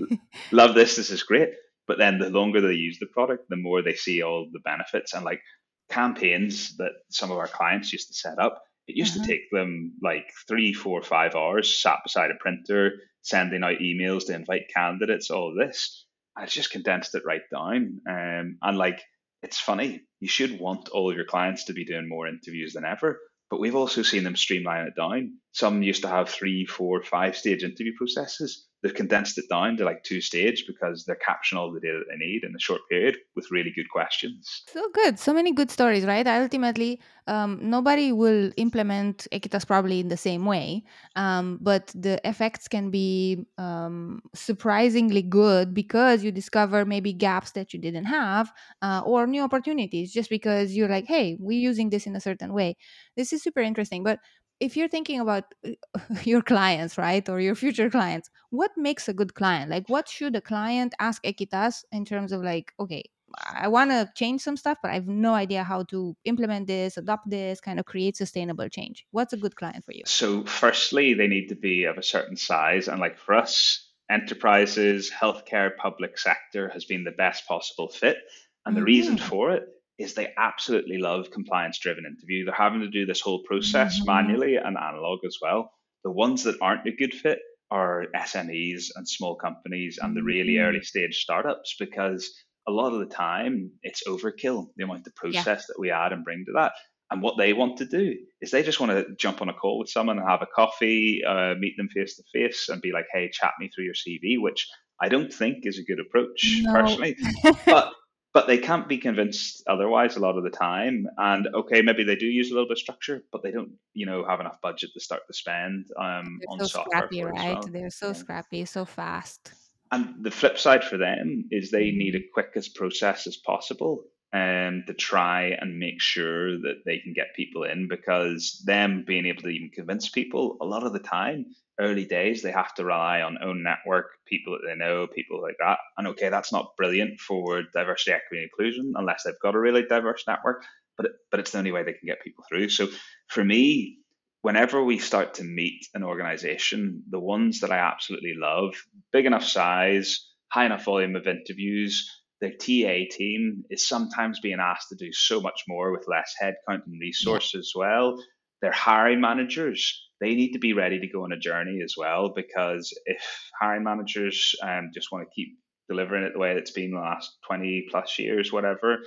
love 0.52 0.74
this, 0.74 0.96
this 0.96 1.10
is 1.10 1.22
great. 1.22 1.50
But 1.86 1.98
then 1.98 2.18
the 2.18 2.30
longer 2.30 2.60
they 2.60 2.74
use 2.74 2.98
the 2.98 3.06
product, 3.06 3.48
the 3.48 3.56
more 3.56 3.82
they 3.82 3.94
see 3.94 4.22
all 4.22 4.48
the 4.52 4.60
benefits 4.60 5.14
and 5.14 5.24
like 5.24 5.40
campaigns 5.88 6.76
that 6.78 6.92
some 7.10 7.30
of 7.30 7.38
our 7.38 7.46
clients 7.46 7.92
used 7.92 8.08
to 8.08 8.14
set 8.14 8.38
up 8.38 8.62
It 8.88 8.96
used 8.96 9.16
uh-huh. 9.16 9.26
to 9.26 9.32
take 9.32 9.50
them 9.50 9.94
like 10.02 10.30
three, 10.48 10.72
four, 10.72 11.02
five 11.02 11.34
hours 11.34 11.80
sat 11.80 11.98
beside 12.04 12.30
a 12.30 12.34
printer, 12.40 12.92
sending 13.26 13.64
out 13.64 13.78
emails 13.80 14.26
to 14.26 14.34
invite 14.34 14.70
candidates, 14.72 15.30
all 15.30 15.52
this. 15.52 16.06
I 16.36 16.46
just 16.46 16.70
condensed 16.70 17.14
it 17.16 17.24
right 17.26 17.42
down. 17.52 18.00
Um, 18.08 18.58
and 18.62 18.78
like, 18.78 19.02
it's 19.42 19.58
funny, 19.58 20.02
you 20.20 20.28
should 20.28 20.60
want 20.60 20.88
all 20.90 21.10
of 21.10 21.16
your 21.16 21.24
clients 21.24 21.64
to 21.64 21.72
be 21.72 21.84
doing 21.84 22.08
more 22.08 22.28
interviews 22.28 22.72
than 22.72 22.84
ever. 22.84 23.18
But 23.50 23.58
we've 23.58 23.76
also 23.76 24.02
seen 24.02 24.22
them 24.22 24.36
streamline 24.36 24.86
it 24.86 24.94
down. 24.96 25.38
Some 25.52 25.82
used 25.82 26.02
to 26.02 26.08
have 26.08 26.28
three, 26.28 26.66
four, 26.66 27.02
five 27.02 27.36
stage 27.36 27.64
interview 27.64 27.92
processes. 27.96 28.66
They've 28.86 28.94
condensed 28.94 29.36
it 29.36 29.48
down 29.48 29.76
to 29.78 29.84
like 29.84 30.04
two 30.04 30.20
stage 30.20 30.64
because 30.64 31.04
they're 31.04 31.16
capturing 31.16 31.58
all 31.58 31.72
the 31.72 31.80
data 31.80 31.98
that 31.98 32.06
they 32.08 32.24
need 32.24 32.44
in 32.44 32.54
a 32.54 32.60
short 32.60 32.82
period 32.88 33.16
with 33.34 33.50
really 33.50 33.72
good 33.74 33.90
questions. 33.90 34.62
So 34.68 34.88
good. 34.94 35.18
So 35.18 35.34
many 35.34 35.50
good 35.50 35.72
stories, 35.72 36.04
right? 36.04 36.24
Ultimately, 36.24 37.00
um, 37.26 37.58
nobody 37.60 38.12
will 38.12 38.52
implement 38.56 39.26
Equitas 39.32 39.66
probably 39.66 39.98
in 39.98 40.06
the 40.06 40.16
same 40.16 40.44
way, 40.44 40.84
um, 41.16 41.58
but 41.60 41.92
the 41.96 42.20
effects 42.22 42.68
can 42.68 42.92
be 42.92 43.44
um, 43.58 44.22
surprisingly 44.34 45.22
good 45.22 45.74
because 45.74 46.22
you 46.22 46.30
discover 46.30 46.84
maybe 46.84 47.12
gaps 47.12 47.50
that 47.52 47.74
you 47.74 47.80
didn't 47.80 48.04
have 48.04 48.52
uh, 48.82 49.02
or 49.04 49.26
new 49.26 49.42
opportunities 49.42 50.12
just 50.12 50.30
because 50.30 50.76
you're 50.76 50.88
like, 50.88 51.06
hey, 51.06 51.36
we're 51.40 51.58
using 51.58 51.90
this 51.90 52.06
in 52.06 52.14
a 52.14 52.20
certain 52.20 52.52
way. 52.52 52.76
This 53.16 53.32
is 53.32 53.42
super 53.42 53.62
interesting. 53.62 54.04
But 54.04 54.20
if 54.60 54.76
you're 54.76 54.88
thinking 54.88 55.20
about 55.20 55.44
uh, 55.64 55.72
your 56.24 56.42
clients, 56.42 56.98
right, 56.98 57.28
or 57.28 57.40
your 57.40 57.54
future 57.54 57.90
clients, 57.90 58.30
what 58.50 58.70
makes 58.76 59.08
a 59.08 59.14
good 59.14 59.34
client? 59.34 59.70
Like, 59.70 59.88
what 59.88 60.08
should 60.08 60.36
a 60.36 60.40
client 60.40 60.94
ask 60.98 61.22
Equitas 61.24 61.84
in 61.92 62.04
terms 62.04 62.32
of 62.32 62.42
like, 62.42 62.72
okay, 62.80 63.04
I 63.44 63.68
want 63.68 63.90
to 63.90 64.08
change 64.14 64.40
some 64.40 64.56
stuff, 64.56 64.78
but 64.82 64.90
I 64.90 64.94
have 64.94 65.08
no 65.08 65.34
idea 65.34 65.62
how 65.62 65.82
to 65.84 66.16
implement 66.24 66.68
this, 66.68 66.96
adopt 66.96 67.28
this, 67.28 67.60
kind 67.60 67.78
of 67.78 67.84
create 67.84 68.16
sustainable 68.16 68.68
change. 68.68 69.04
What's 69.10 69.32
a 69.32 69.36
good 69.36 69.56
client 69.56 69.84
for 69.84 69.92
you? 69.92 70.02
So, 70.06 70.44
firstly, 70.44 71.12
they 71.14 71.26
need 71.26 71.48
to 71.48 71.56
be 71.56 71.84
of 71.84 71.98
a 71.98 72.02
certain 72.02 72.36
size. 72.36 72.88
And 72.88 73.00
like 73.00 73.18
for 73.18 73.34
us, 73.34 73.90
enterprises, 74.10 75.10
healthcare, 75.10 75.76
public 75.76 76.18
sector 76.18 76.68
has 76.70 76.84
been 76.84 77.04
the 77.04 77.10
best 77.10 77.46
possible 77.46 77.88
fit. 77.88 78.18
And 78.64 78.72
mm-hmm. 78.72 78.80
the 78.80 78.84
reason 78.84 79.16
mm-hmm. 79.16 79.28
for 79.28 79.50
it 79.50 79.64
is 79.98 80.14
they 80.14 80.32
absolutely 80.36 80.98
love 80.98 81.30
compliance 81.30 81.78
driven 81.78 82.04
interview. 82.04 82.44
They're 82.44 82.54
having 82.54 82.80
to 82.80 82.90
do 82.90 83.06
this 83.06 83.20
whole 83.20 83.42
process 83.44 83.98
mm-hmm. 83.98 84.06
manually 84.06 84.56
and 84.56 84.76
analog 84.76 85.20
as 85.24 85.38
well. 85.40 85.70
The 86.04 86.10
ones 86.10 86.44
that 86.44 86.60
aren't 86.60 86.86
a 86.86 86.92
good 86.92 87.14
fit 87.14 87.38
are 87.70 88.04
SMEs 88.14 88.90
and 88.94 89.08
small 89.08 89.36
companies 89.36 89.98
and 90.00 90.16
the 90.16 90.22
really 90.22 90.54
mm-hmm. 90.54 90.68
early 90.68 90.82
stage 90.82 91.16
startups 91.16 91.76
because 91.78 92.32
a 92.68 92.72
lot 92.72 92.92
of 92.92 93.00
the 93.00 93.14
time 93.14 93.70
it's 93.82 94.02
overkill 94.06 94.66
the 94.76 94.84
amount 94.84 95.06
of 95.06 95.14
process 95.14 95.44
yeah. 95.46 95.56
that 95.56 95.78
we 95.78 95.90
add 95.90 96.12
and 96.12 96.24
bring 96.24 96.44
to 96.46 96.52
that. 96.54 96.72
And 97.10 97.22
what 97.22 97.38
they 97.38 97.52
want 97.52 97.78
to 97.78 97.84
do 97.84 98.14
is 98.40 98.50
they 98.50 98.64
just 98.64 98.80
want 98.80 98.90
to 98.90 99.14
jump 99.16 99.40
on 99.40 99.48
a 99.48 99.54
call 99.54 99.78
with 99.78 99.88
someone 99.88 100.18
and 100.18 100.28
have 100.28 100.42
a 100.42 100.46
coffee, 100.46 101.22
uh, 101.26 101.54
meet 101.56 101.76
them 101.76 101.88
face 101.88 102.16
to 102.16 102.24
face, 102.32 102.68
and 102.68 102.82
be 102.82 102.90
like, 102.90 103.06
"Hey, 103.12 103.30
chat 103.32 103.52
me 103.60 103.70
through 103.72 103.84
your 103.84 103.94
CV," 103.94 104.40
which 104.40 104.66
I 105.00 105.08
don't 105.08 105.32
think 105.32 105.58
is 105.66 105.78
a 105.78 105.84
good 105.84 106.00
approach 106.00 106.58
no. 106.62 106.72
personally. 106.72 107.16
but 107.66 107.92
but 108.36 108.46
they 108.46 108.58
can't 108.58 108.86
be 108.86 108.98
convinced 108.98 109.62
otherwise 109.66 110.14
a 110.16 110.20
lot 110.20 110.36
of 110.36 110.44
the 110.44 110.50
time. 110.50 111.06
And 111.16 111.48
okay, 111.54 111.80
maybe 111.80 112.04
they 112.04 112.16
do 112.16 112.26
use 112.26 112.50
a 112.50 112.52
little 112.52 112.68
bit 112.68 112.72
of 112.72 112.80
structure, 112.80 113.24
but 113.32 113.42
they 113.42 113.50
don't, 113.50 113.70
you 113.94 114.04
know, 114.04 114.26
have 114.28 114.40
enough 114.40 114.60
budget 114.60 114.90
to 114.92 115.00
start 115.00 115.22
to 115.26 115.32
spend 115.32 115.86
um, 115.98 116.40
They're 116.42 116.52
on 116.52 116.58
so 116.58 116.66
software. 116.66 116.98
Scrappy, 116.98 117.24
right? 117.24 117.54
Well. 117.54 117.68
They're 117.72 117.88
so 117.88 118.08
yeah. 118.08 118.12
scrappy, 118.12 118.66
so 118.66 118.84
fast. 118.84 119.54
And 119.90 120.22
the 120.22 120.30
flip 120.30 120.58
side 120.58 120.84
for 120.84 120.98
them 120.98 121.48
is 121.50 121.70
they 121.70 121.92
need 121.92 122.14
a 122.14 122.28
quickest 122.34 122.74
process 122.74 123.26
as 123.26 123.38
possible 123.38 124.04
um, 124.34 124.84
to 124.86 124.92
try 124.92 125.56
and 125.58 125.78
make 125.78 126.02
sure 126.02 126.58
that 126.58 126.82
they 126.84 126.98
can 126.98 127.14
get 127.14 127.34
people 127.34 127.64
in 127.64 127.88
because 127.88 128.62
them 128.66 129.04
being 129.06 129.24
able 129.24 129.44
to 129.44 129.48
even 129.48 129.70
convince 129.70 130.10
people 130.10 130.58
a 130.60 130.66
lot 130.66 130.84
of 130.84 130.92
the 130.92 130.98
time 130.98 131.46
early 131.78 132.04
days, 132.04 132.42
they 132.42 132.52
have 132.52 132.74
to 132.74 132.84
rely 132.84 133.20
on 133.20 133.42
own 133.42 133.62
network, 133.62 134.06
people 134.26 134.54
that 134.54 134.66
they 134.66 134.76
know, 134.76 135.06
people 135.06 135.42
like 135.42 135.56
that. 135.58 135.78
And 135.96 136.08
okay, 136.08 136.28
that's 136.28 136.52
not 136.52 136.76
brilliant 136.76 137.20
for 137.20 137.62
diversity, 137.74 138.12
equity, 138.12 138.42
and 138.42 138.44
inclusion 138.44 138.92
unless 138.96 139.22
they've 139.24 139.34
got 139.42 139.54
a 139.54 139.60
really 139.60 139.82
diverse 139.82 140.24
network, 140.26 140.64
but 140.96 141.06
but 141.30 141.40
it's 141.40 141.50
the 141.50 141.58
only 141.58 141.72
way 141.72 141.82
they 141.82 141.92
can 141.92 142.06
get 142.06 142.22
people 142.22 142.44
through. 142.48 142.68
So 142.70 142.88
for 143.28 143.44
me, 143.44 143.98
whenever 144.42 144.82
we 144.82 144.98
start 144.98 145.34
to 145.34 145.44
meet 145.44 145.86
an 145.94 146.02
organization, 146.02 147.02
the 147.10 147.20
ones 147.20 147.60
that 147.60 147.72
I 147.72 147.78
absolutely 147.78 148.34
love, 148.36 148.74
big 149.12 149.26
enough 149.26 149.44
size, 149.44 150.30
high 150.48 150.66
enough 150.66 150.84
volume 150.84 151.16
of 151.16 151.26
interviews, 151.26 152.10
their 152.40 152.52
TA 152.52 153.10
team 153.10 153.64
is 153.70 153.88
sometimes 153.88 154.40
being 154.40 154.60
asked 154.60 154.90
to 154.90 154.96
do 154.96 155.12
so 155.12 155.40
much 155.40 155.64
more 155.66 155.90
with 155.90 156.06
less 156.06 156.34
headcount 156.40 156.86
and 156.86 157.00
resources 157.00 157.52
yeah. 157.54 157.58
as 157.58 157.72
well. 157.74 158.22
Their 158.62 158.72
hiring 158.72 159.20
managers 159.20 160.05
they 160.20 160.34
need 160.34 160.52
to 160.52 160.58
be 160.58 160.72
ready 160.72 161.00
to 161.00 161.08
go 161.08 161.24
on 161.24 161.32
a 161.32 161.38
journey 161.38 161.80
as 161.84 161.94
well 161.96 162.32
because 162.34 162.92
if 163.06 163.50
hiring 163.60 163.84
managers 163.84 164.54
um, 164.62 164.90
just 164.94 165.12
want 165.12 165.26
to 165.26 165.34
keep 165.34 165.56
delivering 165.88 166.24
it 166.24 166.32
the 166.32 166.38
way 166.38 166.56
it's 166.56 166.72
been 166.72 166.92
the 166.92 166.98
last 166.98 167.36
20 167.46 167.86
plus 167.90 168.18
years 168.18 168.52
whatever 168.52 168.98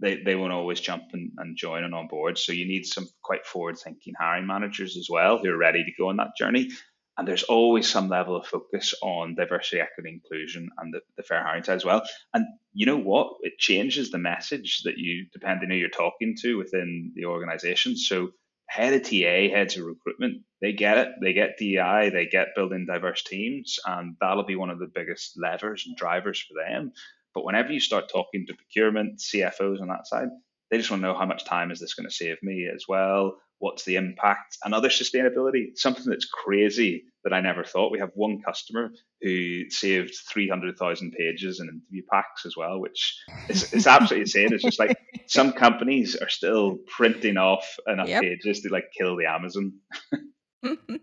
they, 0.00 0.22
they 0.22 0.34
won't 0.34 0.52
always 0.52 0.80
jump 0.80 1.04
and, 1.12 1.32
and 1.38 1.56
join 1.56 1.84
and 1.84 1.94
on 1.94 2.08
board. 2.08 2.38
So 2.38 2.52
you 2.52 2.66
need 2.66 2.86
some 2.86 3.08
quite 3.22 3.46
forward 3.46 3.78
thinking 3.78 4.14
hiring 4.18 4.46
managers 4.46 4.96
as 4.96 5.08
well 5.10 5.38
who 5.38 5.50
are 5.50 5.56
ready 5.56 5.84
to 5.84 5.92
go 5.98 6.08
on 6.08 6.16
that 6.16 6.36
journey. 6.36 6.70
And 7.18 7.28
there's 7.28 7.42
always 7.42 7.90
some 7.90 8.08
level 8.08 8.36
of 8.36 8.46
focus 8.46 8.94
on 9.02 9.34
diversity 9.34 9.80
equity 9.80 10.08
inclusion 10.08 10.70
and 10.78 10.94
the, 10.94 11.00
the 11.18 11.22
fair 11.22 11.44
hiring 11.44 11.62
side 11.62 11.76
as 11.76 11.84
well. 11.84 12.02
And 12.32 12.46
you 12.72 12.86
know 12.86 12.96
what? 12.96 13.34
It 13.42 13.58
changes 13.58 14.10
the 14.10 14.18
message 14.18 14.82
that 14.84 14.96
you 14.96 15.26
depending 15.30 15.66
on 15.66 15.72
who 15.72 15.76
you're 15.76 15.90
talking 15.90 16.34
to 16.40 16.56
within 16.56 17.12
the 17.14 17.26
organization. 17.26 17.96
So 17.96 18.30
head 18.66 18.94
of 18.94 19.02
TA, 19.02 19.54
heads 19.54 19.76
of 19.76 19.84
recruitment, 19.84 20.42
they 20.60 20.72
get 20.72 20.98
it. 20.98 21.08
They 21.20 21.32
get 21.32 21.58
DEI, 21.58 22.10
they 22.10 22.26
get 22.26 22.54
building 22.54 22.86
diverse 22.86 23.22
teams, 23.22 23.78
and 23.86 24.16
that'll 24.20 24.44
be 24.44 24.56
one 24.56 24.70
of 24.70 24.78
the 24.78 24.90
biggest 24.92 25.38
levers 25.40 25.84
and 25.86 25.96
drivers 25.96 26.40
for 26.40 26.54
them. 26.54 26.92
But 27.34 27.44
whenever 27.44 27.72
you 27.72 27.80
start 27.80 28.08
talking 28.08 28.46
to 28.46 28.54
procurement, 28.54 29.18
CFOs 29.18 29.80
on 29.80 29.88
that 29.88 30.06
side, 30.06 30.28
they 30.70 30.78
just 30.78 30.90
want 30.90 31.02
to 31.02 31.08
know 31.08 31.18
how 31.18 31.26
much 31.26 31.44
time 31.44 31.70
is 31.70 31.80
this 31.80 31.94
going 31.94 32.08
to 32.08 32.14
save 32.14 32.42
me 32.42 32.68
as 32.72 32.84
well? 32.88 33.36
What's 33.62 33.84
the 33.84 33.94
impact? 33.94 34.58
And 34.64 34.74
other 34.74 34.88
sustainability, 34.88 35.76
something 35.76 36.06
that's 36.06 36.24
crazy 36.26 37.04
that 37.22 37.32
I 37.32 37.40
never 37.40 37.62
thought. 37.62 37.92
We 37.92 38.00
have 38.00 38.10
one 38.14 38.42
customer 38.44 38.90
who 39.20 39.70
saved 39.70 40.16
300,000 40.32 41.12
pages 41.12 41.60
in 41.60 41.68
interview 41.68 42.02
packs 42.10 42.44
as 42.44 42.56
well, 42.56 42.80
which 42.80 43.16
is, 43.48 43.72
is 43.72 43.86
absolutely 43.86 44.22
insane. 44.22 44.52
It's 44.52 44.64
just 44.64 44.80
like 44.80 44.98
some 45.28 45.52
companies 45.52 46.16
are 46.16 46.28
still 46.28 46.78
printing 46.88 47.36
off 47.36 47.64
enough 47.86 48.08
yep. 48.08 48.22
pages 48.22 48.62
to 48.62 48.68
like 48.68 48.86
kill 48.98 49.16
the 49.16 49.26
Amazon. 49.26 49.74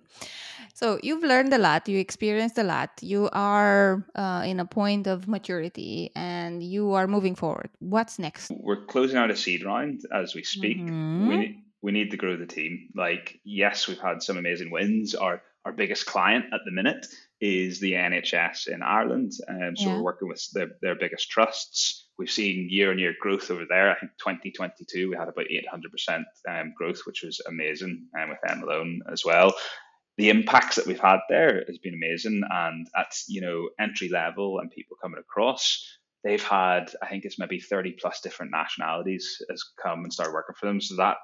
so 0.74 1.00
you've 1.02 1.24
learned 1.24 1.54
a 1.54 1.58
lot, 1.58 1.88
you 1.88 1.98
experienced 1.98 2.58
a 2.58 2.64
lot, 2.64 2.90
you 3.02 3.30
are 3.32 4.06
uh, 4.16 4.44
in 4.46 4.60
a 4.60 4.66
point 4.66 5.08
of 5.08 5.30
maturity 5.30 6.12
and 6.14 6.62
you 6.62 6.92
are 6.92 7.08
moving 7.08 7.36
forward. 7.36 7.70
What's 7.80 8.20
next? 8.20 8.52
We're 8.52 8.84
closing 8.84 9.18
out 9.18 9.32
a 9.32 9.38
seed 9.38 9.64
round 9.64 10.02
as 10.14 10.36
we 10.36 10.44
speak. 10.44 10.80
Mm-hmm. 10.80 11.30
We, 11.30 11.64
we 11.82 11.92
need 11.92 12.12
to 12.12 12.18
grow 12.18 12.36
the 12.36 12.46
team. 12.46 12.90
Like, 12.96 13.40
yes, 13.44 13.88
we've 13.88 14.00
had 14.00 14.22
some 14.22 14.38
amazing 14.38 14.72
wins. 14.72 15.16
Our 15.16 15.42
our 15.66 15.74
biggest 15.74 16.06
client 16.06 16.46
at 16.54 16.62
the 16.66 16.72
minute 16.72 17.06
is 17.42 17.80
the 17.80 17.94
NHS 17.94 18.68
in 18.68 18.82
Ireland. 18.82 19.34
Um, 19.48 19.76
so 19.76 19.90
yeah. 19.90 19.96
we're 19.96 20.04
working 20.04 20.28
with 20.28 20.46
their, 20.54 20.70
their 20.82 20.96
biggest 20.96 21.30
trusts. 21.30 22.08
We've 22.18 22.30
seen 22.30 22.68
year 22.70 22.92
on 22.92 23.00
year 23.00 23.14
growth 23.20 23.50
over 23.52 23.66
there. 23.70 23.92
I 23.92 24.00
think 24.00 24.12
2022 24.20 25.10
we 25.10 25.16
had 25.16 25.30
about 25.30 25.46
800% 25.46 26.24
um, 26.50 26.74
growth, 26.78 27.02
which 27.06 27.24
was 27.24 27.42
amazing, 27.48 28.08
and 28.14 28.24
um, 28.24 28.30
with 28.30 28.40
them 28.46 28.64
alone 28.64 29.02
as 29.12 29.24
well. 29.26 29.54
The 30.18 30.30
impacts 30.30 30.76
that 30.76 30.86
we've 30.86 31.00
had 31.00 31.20
there 31.30 31.64
has 31.66 31.78
been 31.78 31.94
amazing, 31.94 32.42
and 32.50 32.88
at 32.98 33.14
you 33.30 33.40
know 33.40 33.70
entry 33.80 34.10
level 34.10 34.60
and 34.60 34.70
people 34.70 34.98
coming 35.02 35.20
across, 35.20 35.82
they've 36.26 36.44
had 36.44 36.92
I 37.02 37.08
think 37.08 37.24
it's 37.24 37.40
maybe 37.40 37.60
30 37.62 37.96
plus 38.02 38.20
different 38.20 38.52
nationalities 38.52 39.42
has 39.50 39.64
come 39.82 40.04
and 40.04 40.12
started 40.12 40.34
working 40.34 40.56
for 40.60 40.66
them. 40.66 40.82
So 40.82 40.98
that 40.98 41.18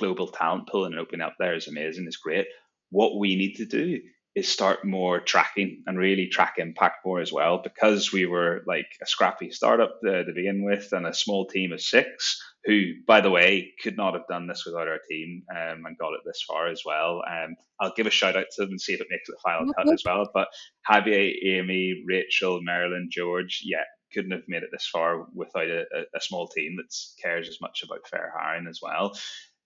global 0.00 0.28
talent 0.28 0.68
pool 0.68 0.86
and 0.86 0.98
opening 0.98 1.20
up 1.20 1.36
there 1.38 1.54
is 1.54 1.68
amazing. 1.68 2.06
It's 2.06 2.16
great. 2.16 2.46
What 2.90 3.18
we 3.18 3.36
need 3.36 3.56
to 3.56 3.66
do 3.66 4.00
is 4.34 4.48
start 4.48 4.84
more 4.84 5.20
tracking 5.20 5.82
and 5.86 5.98
really 5.98 6.28
track 6.28 6.54
impact 6.58 7.04
more 7.04 7.20
as 7.20 7.32
well 7.32 7.60
because 7.62 8.12
we 8.12 8.26
were 8.26 8.62
like 8.66 8.86
a 9.02 9.06
scrappy 9.06 9.50
startup 9.50 9.98
to, 10.04 10.24
to, 10.24 10.32
begin 10.32 10.62
with 10.64 10.92
and 10.92 11.04
a 11.04 11.12
small 11.12 11.46
team 11.46 11.72
of 11.72 11.80
six 11.80 12.40
who 12.64 12.92
by 13.08 13.20
the 13.20 13.30
way 13.30 13.72
could 13.82 13.96
not 13.96 14.14
have 14.14 14.28
done 14.28 14.46
this 14.46 14.64
without 14.64 14.86
our 14.86 15.00
team 15.08 15.42
um, 15.50 15.84
and 15.84 15.98
got 15.98 16.12
it 16.12 16.20
this 16.24 16.44
far 16.46 16.68
as 16.68 16.82
well. 16.86 17.22
Um, 17.28 17.56
i'll 17.80 17.92
give 17.96 18.06
a 18.06 18.10
shout 18.10 18.36
out 18.36 18.46
to 18.52 18.62
them 18.62 18.70
and 18.70 18.80
see 18.80 18.92
if 18.92 19.00
it 19.00 19.08
makes 19.10 19.26
the 19.26 19.36
final 19.42 19.72
cut 19.74 19.92
as 19.92 20.02
well 20.06 20.28
but 20.32 20.48
javier 20.88 21.32
amy 21.44 22.04
rachel 22.06 22.60
marilyn 22.62 23.08
george 23.10 23.62
yeah 23.64 23.84
couldn't 24.12 24.32
have 24.32 24.42
made 24.48 24.62
it 24.62 24.70
this 24.72 24.88
far 24.92 25.26
without 25.34 25.68
a, 25.68 25.84
a 26.14 26.20
small 26.20 26.48
team 26.48 26.76
that 26.76 26.94
cares 27.22 27.48
as 27.48 27.60
much 27.60 27.82
about 27.82 28.06
fair 28.08 28.32
hiring 28.36 28.66
as 28.68 28.80
well 28.82 29.12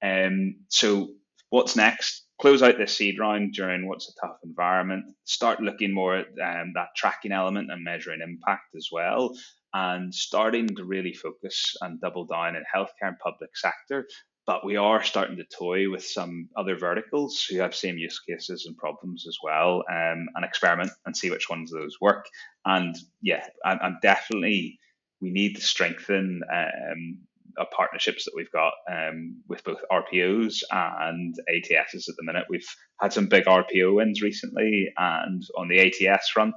um, 0.05 0.57
so 0.69 1.09
what's 1.51 1.77
next 1.77 2.25
close 2.41 2.63
out 2.63 2.79
this 2.79 2.97
seed 2.97 3.19
round 3.19 3.53
during 3.53 3.87
what's 3.87 4.09
a 4.09 4.27
tough 4.27 4.37
environment, 4.45 5.05
start 5.25 5.61
looking 5.61 5.95
more 5.95 6.17
at 6.17 6.27
um, 6.27 6.73
that 6.75 6.89
tracking 6.97 7.33
element 7.33 7.71
and 7.71 7.85
measuring 7.85 8.21
impact 8.21 8.75
as 8.77 8.89
well, 8.91 9.33
and 9.73 10.13
starting 10.15 10.67
to 10.67 10.85
really 10.85 11.13
focus 11.13 11.77
and 11.81 12.01
double 12.01 12.27
down 12.27 12.57
in 12.57 12.65
healthcare 12.75 13.09
and 13.09 13.19
public 13.21 13.57
sector. 13.57 14.07
but 14.47 14.65
we 14.65 14.77
are 14.77 15.03
starting 15.03 15.37
to 15.37 15.45
toy 15.45 15.91
with 15.91 16.05
some 16.05 16.49
other 16.57 16.77
verticals 16.77 17.47
who 17.49 17.59
have 17.59 17.75
same 17.75 17.97
use 17.97 18.21
cases 18.21 18.67
and 18.67 18.77
problems 18.77 19.27
as 19.27 19.39
well, 19.43 19.83
um, 19.91 20.27
and 20.35 20.45
experiment 20.45 20.91
and 21.07 21.17
see 21.17 21.31
which 21.31 21.49
ones 21.49 21.73
of 21.73 21.81
those 21.81 21.97
work. 22.01 22.27
And 22.67 22.95
yeah, 23.23 23.47
I'm, 23.65 23.79
I'm 23.81 23.99
definitely 24.03 24.79
we 25.21 25.31
need 25.31 25.57
to 25.57 25.63
strengthen 25.63 26.43
um, 26.53 27.19
our 27.59 27.67
partnerships 27.75 28.25
that 28.25 28.33
we've 28.35 28.51
got 28.51 28.73
um, 28.91 29.43
with 29.49 29.63
both 29.65 29.79
RPOs 29.91 30.63
and 30.71 31.35
ATSs 31.51 32.09
at 32.09 32.17
the 32.17 32.23
minute. 32.25 32.45
We've 32.49 32.67
had 33.01 33.13
some 33.13 33.27
big 33.27 33.45
RPO 33.45 33.95
wins 33.95 34.23
recently, 34.23 34.93
and 34.97 35.43
on 35.57 35.69
the 35.69 35.81
ATS 35.81 36.29
front, 36.31 36.55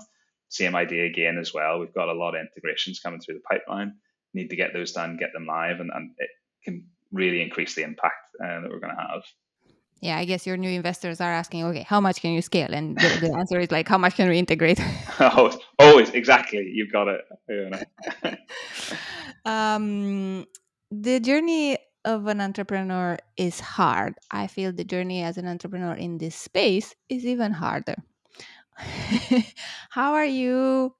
same 0.50 0.76
idea 0.76 1.06
again 1.06 1.38
as 1.38 1.54
well. 1.54 1.80
We've 1.80 1.94
got 1.94 2.10
a 2.10 2.14
lot 2.14 2.36
of 2.36 2.42
integrations 2.42 3.00
coming 3.00 3.20
through 3.20 3.36
the 3.36 3.42
pipeline. 3.42 3.96
Need 4.34 4.50
to 4.50 4.56
get 4.56 4.74
those 4.74 4.92
done, 4.92 5.18
get 5.18 5.34
them 5.34 5.46
live, 5.46 5.80
and, 5.80 5.90
and 5.94 6.12
it 6.18 6.30
can 6.64 6.86
really 7.12 7.42
increase 7.42 7.76
the 7.76 7.84
impact 7.84 8.16
uh, 8.44 8.62
that 8.62 8.70
we're 8.70 8.80
going 8.80 8.96
to 8.96 9.02
have. 9.02 9.24
Yeah, 10.02 10.18
I 10.18 10.26
guess 10.26 10.46
your 10.46 10.58
new 10.58 10.70
investors 10.70 11.20
are 11.22 11.32
asking, 11.32 11.64
okay, 11.66 11.82
how 11.82 12.00
much 12.00 12.22
can 12.22 12.32
you 12.32 12.42
scale? 12.44 12.72
And 12.72 12.98
the, 12.98 13.28
the 13.28 13.36
answer 13.36 13.60
is 13.60 13.72
like, 13.72 13.88
how 13.88 13.98
much 13.98 14.16
can 14.16 14.30
we 14.30 14.38
integrate? 14.38 14.80
oh, 15.20 15.58
always, 15.80 16.12
exactly. 16.12 16.70
You've 16.72 16.92
got 16.92 17.08
it. 17.08 18.40
um, 19.46 20.46
the 20.92 21.20
journey 21.20 21.78
of 22.06 22.28
an 22.28 22.40
entrepreneur 22.40 23.18
is 23.36 23.60
hard. 23.60 24.16
I 24.32 24.48
feel 24.48 24.72
the 24.72 24.84
journey 24.86 25.24
as 25.24 25.38
an 25.38 25.48
entrepreneur 25.48 25.94
in 25.94 26.18
this 26.18 26.36
space 26.36 26.96
is 27.10 27.26
even 27.26 27.52
harder. 27.52 27.96
how 29.90 30.14
are 30.14 30.26
you 30.26 30.96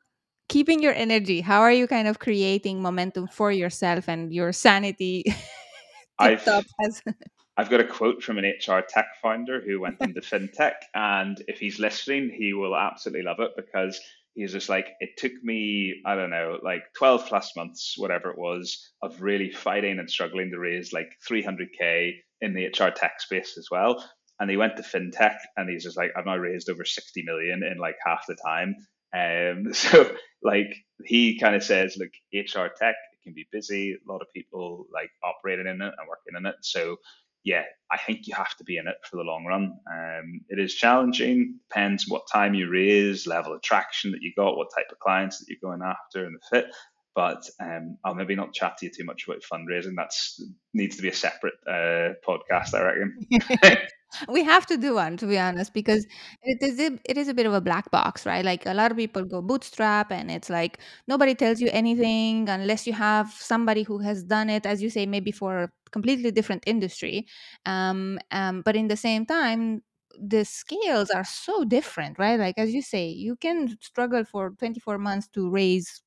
keeping 0.50 0.82
your 0.82 0.94
energy? 0.94 1.42
How 1.42 1.62
are 1.62 1.72
you 1.72 1.88
kind 1.88 2.08
of 2.08 2.20
creating 2.20 2.82
momentum 2.82 3.28
for 3.28 3.52
yourself 3.52 4.10
and 4.10 4.34
your 4.34 4.52
sanity? 4.52 5.24
I've, 6.20 6.48
as- 6.84 7.02
I've 7.58 7.70
got 7.70 7.80
a 7.80 7.86
quote 7.86 8.22
from 8.22 8.38
an 8.38 8.46
HR 8.46 8.82
tech 8.82 9.08
founder 9.22 9.62
who 9.62 9.80
went 9.80 9.98
into 10.02 10.22
fintech, 10.22 10.74
and 10.94 11.42
if 11.48 11.60
he's 11.60 11.80
listening, 11.80 12.30
he 12.30 12.54
will 12.54 12.76
absolutely 12.76 13.24
love 13.24 13.40
it 13.40 13.52
because 13.56 14.00
he's 14.38 14.52
just 14.52 14.70
like, 14.70 14.88
it 15.00 15.10
took 15.18 15.32
me, 15.44 15.96
I 16.06 16.16
don't 16.16 16.30
know, 16.30 16.60
like 16.64 16.84
12 16.96 17.26
plus 17.26 17.56
months, 17.56 17.96
whatever 17.98 18.30
it 18.30 18.38
was, 18.38 18.94
of 19.02 19.24
really 19.24 19.52
fighting 19.52 19.98
and 19.98 20.08
struggling 20.10 20.52
to 20.52 20.60
raise 20.60 20.94
like 20.94 21.10
300K 21.28 22.12
in 22.42 22.54
the 22.54 22.68
HR 22.68 22.92
tech 22.92 23.20
space 23.20 23.58
as 23.58 23.68
well. 23.72 24.08
And 24.40 24.48
he 24.48 24.56
went 24.56 24.78
to 24.78 24.84
fintech 24.84 25.38
and 25.58 25.68
he's 25.68 25.84
just 25.84 25.98
like, 25.98 26.12
I've 26.16 26.28
now 26.28 26.38
raised 26.38 26.70
over 26.70 26.86
60 26.86 27.24
million 27.26 27.64
in 27.64 27.80
like 27.80 27.96
half 28.06 28.26
the 28.28 28.36
time. 28.36 28.76
Um, 29.12 29.74
so 29.74 30.16
like 30.44 30.72
he 31.04 31.40
kind 31.40 31.56
of 31.56 31.64
says, 31.64 31.98
look, 31.98 32.12
HR 32.32 32.68
tech 32.80 32.96
it 33.14 33.24
can 33.24 33.34
be 33.34 33.48
busy. 33.52 33.94
A 33.94 34.12
lot 34.12 34.22
of 34.22 34.28
people 34.36 34.86
like 34.94 35.10
operating 35.24 35.66
in 35.66 35.82
it 35.82 35.94
and 35.98 36.08
working 36.08 36.38
in 36.38 36.46
it. 36.46 36.56
So 36.62 36.98
yeah, 37.48 37.64
I 37.90 37.98
think 37.98 38.28
you 38.28 38.36
have 38.36 38.56
to 38.58 38.66
be 38.66 38.76
in 38.76 38.88
it 38.88 38.98
for 39.10 39.16
the 39.16 39.24
long 39.24 39.46
run. 39.46 39.80
Um, 39.90 40.42
it 40.50 40.60
is 40.60 40.76
challenging. 40.76 41.60
Depends 41.70 42.04
what 42.06 42.28
time 42.30 42.54
you 42.54 42.70
raise, 42.70 43.26
level 43.26 43.54
of 43.54 43.62
traction 43.62 44.12
that 44.12 44.22
you 44.22 44.34
got, 44.36 44.58
what 44.58 44.68
type 44.76 44.88
of 44.92 45.00
clients 45.00 45.40
that 45.40 45.46
you're 45.48 45.72
going 45.72 45.82
after, 45.82 46.26
and 46.26 46.36
the 46.36 46.46
fit. 46.52 46.66
But 47.16 47.50
um, 47.62 47.98
I'll 48.04 48.16
maybe 48.16 48.36
not 48.36 48.54
chat 48.54 48.78
to 48.78 48.86
you 48.86 48.92
too 48.92 49.06
much 49.06 49.26
about 49.26 49.44
fundraising. 49.50 49.96
That's 49.96 50.44
needs 50.74 50.98
to 50.98 51.02
be 51.02 51.08
a 51.08 51.14
separate 51.14 51.54
uh, 51.66 52.16
podcast, 52.28 52.74
I 52.74 52.82
reckon. 52.84 53.28
we 54.30 54.44
have 54.44 54.66
to 54.68 54.78
do 54.78 54.96
one 54.96 55.18
to 55.18 55.26
be 55.28 55.38
honest 55.38 55.74
because 55.74 56.06
it 56.44 56.58
is 56.62 56.80
a, 56.80 57.00
it 57.06 57.18
is 57.18 57.28
a 57.28 57.34
bit 57.34 57.46
of 57.46 57.54
a 57.54 57.62
black 57.62 57.92
box 57.92 58.26
right? 58.26 58.46
Like 58.46 58.66
a 58.66 58.74
lot 58.74 58.92
of 58.92 58.98
people 58.98 59.24
go 59.26 59.42
bootstrap 59.42 60.12
and 60.12 60.32
it's 60.32 60.50
like 60.50 60.80
nobody 61.08 61.36
tells 61.36 61.60
you 61.60 61.70
anything 61.72 62.50
unless 62.50 62.88
you 62.88 62.94
have 62.94 63.32
somebody 63.34 63.84
who 63.84 64.00
has 64.00 64.24
done 64.24 64.50
it 64.50 64.66
as 64.66 64.82
you 64.82 64.90
say 64.90 65.06
maybe 65.06 65.32
for 65.32 65.64
a 65.64 65.70
completely 65.92 66.32
different 66.32 66.64
industry. 66.66 67.28
Um, 67.66 68.20
um, 68.32 68.62
but 68.64 68.76
in 68.76 68.88
the 68.88 68.98
same 68.98 69.26
time 69.26 69.84
the 70.20 70.44
scales 70.46 71.10
are 71.12 71.26
so 71.26 71.64
different 71.64 72.18
right? 72.18 72.40
Like 72.40 72.58
as 72.58 72.74
you 72.74 72.82
say 72.82 73.08
you 73.10 73.36
can 73.36 73.78
struggle 73.82 74.24
for 74.24 74.52
24 74.58 74.98
months 74.98 75.28
to 75.34 75.50
raise 75.50 76.02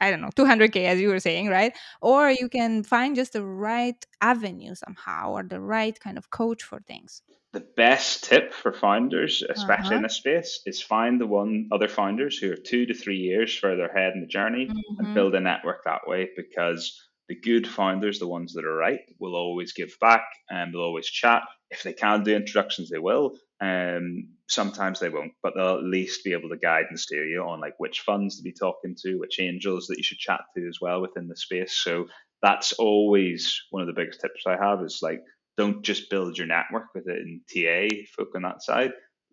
I 0.00 0.10
don't 0.10 0.20
know, 0.20 0.30
200K, 0.36 0.84
as 0.84 1.00
you 1.00 1.08
were 1.08 1.20
saying, 1.20 1.48
right? 1.48 1.72
Or 2.02 2.30
you 2.30 2.48
can 2.48 2.82
find 2.82 3.16
just 3.16 3.32
the 3.32 3.44
right 3.44 3.96
avenue 4.20 4.74
somehow 4.74 5.32
or 5.32 5.42
the 5.42 5.60
right 5.60 5.98
kind 5.98 6.18
of 6.18 6.30
coach 6.30 6.62
for 6.62 6.80
things. 6.80 7.22
The 7.52 7.66
best 7.76 8.24
tip 8.24 8.52
for 8.52 8.72
founders, 8.72 9.42
especially 9.48 9.86
uh-huh. 9.86 9.94
in 9.96 10.02
this 10.02 10.16
space, 10.16 10.60
is 10.66 10.82
find 10.82 11.18
the 11.20 11.26
one 11.26 11.68
other 11.72 11.88
founders 11.88 12.36
who 12.36 12.52
are 12.52 12.56
two 12.56 12.84
to 12.86 12.94
three 12.94 13.16
years 13.16 13.56
further 13.56 13.86
ahead 13.86 14.12
in 14.14 14.20
the 14.20 14.26
journey 14.26 14.66
mm-hmm. 14.66 15.04
and 15.04 15.14
build 15.14 15.34
a 15.34 15.40
network 15.40 15.84
that 15.84 16.02
way 16.06 16.28
because 16.36 17.00
the 17.28 17.34
good 17.34 17.66
founders, 17.66 18.18
the 18.18 18.28
ones 18.28 18.52
that 18.52 18.64
are 18.64 18.76
right, 18.76 19.00
will 19.18 19.34
always 19.34 19.72
give 19.72 19.96
back 20.00 20.26
and 20.50 20.72
they'll 20.72 20.82
always 20.82 21.08
chat. 21.08 21.42
If 21.70 21.82
they 21.82 21.92
can 21.92 22.22
do 22.22 22.36
introductions, 22.36 22.90
they 22.90 22.98
will. 22.98 23.36
Um, 23.60 24.28
sometimes 24.48 25.00
they 25.00 25.08
won't, 25.08 25.32
but 25.42 25.54
they'll 25.56 25.78
at 25.78 25.84
least 25.84 26.24
be 26.24 26.32
able 26.32 26.50
to 26.50 26.56
guide 26.56 26.86
and 26.90 27.00
steer 27.00 27.26
you 27.26 27.42
on 27.42 27.60
like 27.60 27.74
which 27.78 28.00
funds 28.00 28.36
to 28.36 28.42
be 28.42 28.52
talking 28.52 28.94
to, 29.02 29.16
which 29.16 29.40
angels 29.40 29.86
that 29.86 29.96
you 29.96 30.04
should 30.04 30.18
chat 30.18 30.40
to 30.56 30.68
as 30.68 30.78
well 30.80 31.00
within 31.00 31.28
the 31.28 31.36
space. 31.36 31.72
So 31.72 32.06
that's 32.42 32.74
always 32.74 33.62
one 33.70 33.82
of 33.82 33.88
the 33.88 33.94
biggest 33.94 34.20
tips 34.20 34.44
I 34.46 34.56
have 34.56 34.82
is 34.82 35.00
like 35.02 35.20
don't 35.56 35.82
just 35.82 36.10
build 36.10 36.36
your 36.36 36.46
network 36.46 36.94
with 36.94 37.08
it 37.08 37.18
in 37.18 37.40
TA 37.48 37.94
folk 38.16 38.34
on 38.34 38.42
that 38.42 38.62
side. 38.62 38.92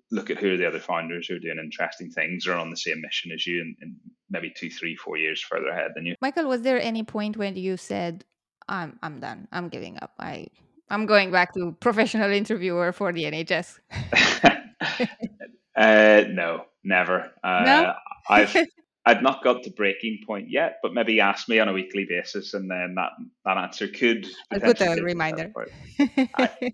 Look 0.10 0.30
at 0.30 0.38
who 0.38 0.54
are 0.54 0.58
the 0.58 0.68
other 0.68 0.80
founders 0.80 1.28
who 1.28 1.36
are 1.36 1.40
doing 1.40 1.60
interesting 1.62 2.10
things 2.12 2.48
or 2.48 2.54
on 2.54 2.70
the 2.70 2.78
same 2.78 3.02
mission 3.02 3.32
as 3.32 3.46
you 3.46 3.62
and, 3.62 3.76
and 3.82 3.96
maybe 4.30 4.54
two, 4.56 4.70
three, 4.70 4.96
four 4.96 5.18
years 5.18 5.42
further 5.42 5.68
ahead 5.68 5.92
than 5.96 6.06
you. 6.06 6.16
Michael, 6.22 6.48
was 6.48 6.62
there 6.62 6.82
any 6.82 7.04
point 7.04 7.36
when 7.36 7.56
you 7.56 7.78
said, 7.78 8.24
I'm 8.70 8.98
I'm 9.02 9.20
done. 9.20 9.48
I'm 9.52 9.68
giving 9.70 9.98
up. 10.02 10.14
I 10.20 10.48
I'm 10.90 11.06
going 11.06 11.32
back 11.32 11.54
to 11.54 11.76
professional 11.80 12.32
interviewer 12.32 12.92
for 12.92 13.12
the 13.12 13.24
NHS. 13.24 13.80
uh, 15.76 16.24
no, 16.30 16.66
never. 16.84 17.32
Uh, 17.44 17.64
no? 17.66 17.94
I've 18.30 18.56
I've 19.06 19.22
not 19.22 19.44
got 19.44 19.64
to 19.64 19.72
breaking 19.72 20.20
point 20.26 20.50
yet, 20.50 20.78
but 20.82 20.94
maybe 20.94 21.20
ask 21.20 21.50
me 21.50 21.60
on 21.60 21.68
a 21.68 21.74
weekly 21.74 22.06
basis, 22.08 22.54
and 22.54 22.72
then 22.72 22.96
that 22.96 23.12
that 23.44 23.58
answer 23.58 23.88
could. 23.88 24.28
I'll 24.52 24.62
put 24.62 24.80
a 24.80 25.02
reminder. 25.02 25.52
I, 26.00 26.74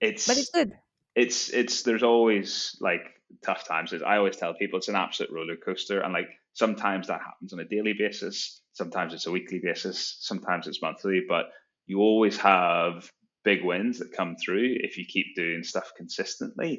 it's 0.00 0.26
but 0.26 0.36
it's 0.36 0.50
good. 0.50 0.72
It's 1.14 1.48
it's 1.48 1.82
there's 1.82 2.02
always 2.02 2.76
like 2.80 3.00
tough 3.42 3.66
times. 3.66 3.94
I 3.94 4.18
always 4.18 4.36
tell 4.36 4.52
people 4.54 4.78
it's 4.78 4.88
an 4.88 4.96
absolute 4.96 5.32
roller 5.32 5.56
coaster, 5.56 6.00
and 6.00 6.12
like 6.12 6.28
sometimes 6.52 7.06
that 7.06 7.20
happens 7.20 7.52
on 7.52 7.60
a 7.60 7.64
daily 7.64 7.94
basis, 7.98 8.60
sometimes 8.72 9.14
it's 9.14 9.26
a 9.26 9.30
weekly 9.30 9.60
basis, 9.62 10.18
sometimes 10.20 10.66
it's 10.66 10.82
monthly, 10.82 11.22
but 11.26 11.46
you 11.86 12.00
always 12.00 12.36
have 12.38 13.10
big 13.48 13.64
wins 13.64 13.98
that 13.98 14.12
come 14.20 14.36
through 14.36 14.68
if 14.88 14.98
you 14.98 15.04
keep 15.06 15.28
doing 15.34 15.62
stuff 15.62 15.88
consistently. 15.96 16.72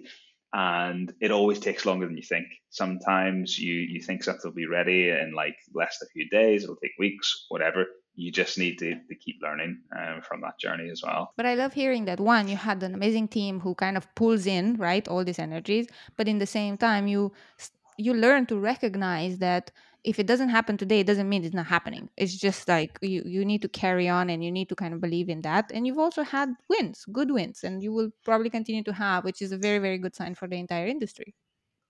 And 0.53 1.11
it 1.19 1.31
always 1.31 1.59
takes 1.59 1.85
longer 1.89 2.05
than 2.07 2.17
you 2.21 2.27
think. 2.35 2.47
Sometimes 2.69 3.57
you, 3.57 3.73
you 3.93 4.01
think 4.01 4.23
something 4.23 4.47
will 4.49 4.63
be 4.65 4.75
ready 4.79 5.09
in 5.09 5.33
like 5.43 5.57
less 5.73 5.97
than 5.97 6.07
a 6.07 6.13
few 6.15 6.27
days, 6.29 6.63
it'll 6.63 6.83
take 6.83 6.97
weeks, 6.99 7.27
whatever. 7.49 7.81
You 8.13 8.31
just 8.31 8.57
need 8.63 8.75
to, 8.83 8.89
to 9.09 9.15
keep 9.23 9.37
learning 9.41 9.73
um, 9.97 10.21
from 10.27 10.41
that 10.41 10.59
journey 10.59 10.89
as 10.95 11.01
well. 11.05 11.21
But 11.37 11.47
I 11.47 11.55
love 11.55 11.73
hearing 11.73 12.05
that 12.05 12.19
one, 12.19 12.47
you 12.47 12.57
had 12.69 12.83
an 12.83 12.93
amazing 12.93 13.29
team 13.29 13.59
who 13.63 13.73
kind 13.73 13.97
of 13.97 14.05
pulls 14.19 14.45
in, 14.45 14.75
right, 14.77 15.07
all 15.07 15.23
these 15.23 15.39
energies. 15.39 15.87
But 16.17 16.27
in 16.27 16.37
the 16.37 16.51
same 16.57 16.77
time, 16.77 17.07
you 17.07 17.31
you 18.05 18.13
learn 18.13 18.45
to 18.45 18.55
recognize 18.73 19.33
that 19.39 19.71
if 20.09 20.17
it 20.17 20.25
doesn't 20.25 20.49
happen 20.49 20.75
today, 20.75 21.01
it 21.01 21.07
doesn't 21.07 21.29
mean 21.29 21.45
it's 21.45 21.53
not 21.53 21.67
happening. 21.67 22.09
It's 22.17 22.35
just 22.35 22.67
like 22.67 22.97
you, 23.03 23.21
you 23.25 23.45
need 23.45 23.61
to 23.61 23.69
carry 23.69 24.09
on 24.09 24.31
and 24.31 24.43
you 24.43 24.51
need 24.51 24.67
to 24.69 24.75
kind 24.75 24.91
of 24.91 24.99
believe 24.99 25.29
in 25.29 25.41
that. 25.41 25.71
And 25.71 25.85
you've 25.85 25.99
also 25.99 26.23
had 26.23 26.49
wins, 26.67 27.05
good 27.11 27.29
wins, 27.29 27.63
and 27.63 27.83
you 27.83 27.93
will 27.93 28.09
probably 28.25 28.49
continue 28.49 28.83
to 28.85 28.93
have, 28.93 29.23
which 29.23 29.39
is 29.39 29.51
a 29.51 29.57
very, 29.57 29.77
very 29.77 29.99
good 29.99 30.15
sign 30.15 30.33
for 30.33 30.47
the 30.47 30.57
entire 30.57 30.87
industry. 30.87 31.35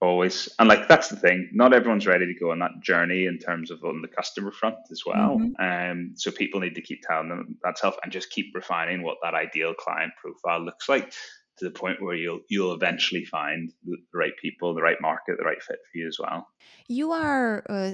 Always. 0.02 0.50
And 0.60 0.68
like 0.68 0.90
that's 0.90 1.08
the 1.08 1.16
thing. 1.16 1.50
Not 1.54 1.74
everyone's 1.74 2.08
ready 2.08 2.26
to 2.26 2.40
go 2.40 2.52
on 2.52 2.60
that 2.60 2.82
journey 2.82 3.26
in 3.26 3.38
terms 3.38 3.72
of 3.72 3.84
on 3.86 4.02
the 4.02 4.10
customer 4.10 4.52
front 4.52 4.78
as 4.92 5.04
well. 5.06 5.38
Mm-hmm. 5.40 5.92
Um, 5.92 6.12
so 6.16 6.30
people 6.30 6.60
need 6.60 6.76
to 6.76 6.82
keep 6.82 7.02
telling 7.02 7.30
them 7.30 7.58
that 7.64 7.78
self 7.78 7.96
and 8.04 8.12
just 8.12 8.32
keep 8.32 8.54
refining 8.54 9.02
what 9.02 9.18
that 9.24 9.34
ideal 9.34 9.74
client 9.74 10.12
profile 10.22 10.64
looks 10.64 10.90
like 10.90 11.14
to 11.60 11.66
the 11.66 11.72
point 11.72 12.02
where 12.02 12.16
you'll 12.16 12.40
you'll 12.50 12.74
eventually 12.74 13.26
find 13.26 13.72
the 13.86 13.98
right 14.14 14.34
people, 14.42 14.74
the 14.74 14.82
right 14.82 15.00
market, 15.02 15.38
the 15.38 15.46
right 15.46 15.62
fit 15.62 15.80
for 15.92 15.98
you 15.98 16.08
as 16.08 16.18
well. 16.20 16.48
You 16.88 17.12
are 17.12 17.64
uh, 17.70 17.94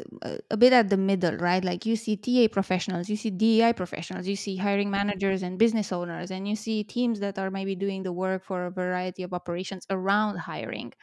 a 0.50 0.58
bit 0.58 0.74
at 0.74 0.90
the 0.90 0.98
middle, 0.98 1.36
right? 1.38 1.64
Like 1.64 1.86
you 1.86 1.96
see 1.96 2.16
TA 2.16 2.48
professionals, 2.52 3.10
you 3.10 3.18
see 3.18 3.30
DEI 3.30 3.74
professionals, 3.74 4.28
you 4.28 4.36
see 4.36 4.56
hiring 4.56 4.90
managers 4.90 5.44
and 5.44 5.58
business 5.60 5.92
owners, 5.92 6.32
and 6.32 6.48
you 6.48 6.56
see 6.56 6.84
teams 6.84 7.20
that 7.20 7.38
are 7.38 7.52
maybe 7.52 7.76
doing 7.76 8.04
the 8.04 8.14
work 8.14 8.44
for 8.44 8.66
a 8.66 8.72
variety 8.72 9.24
of 9.24 9.34
operations 9.34 9.86
around 9.90 10.38
hiring. 10.38 10.94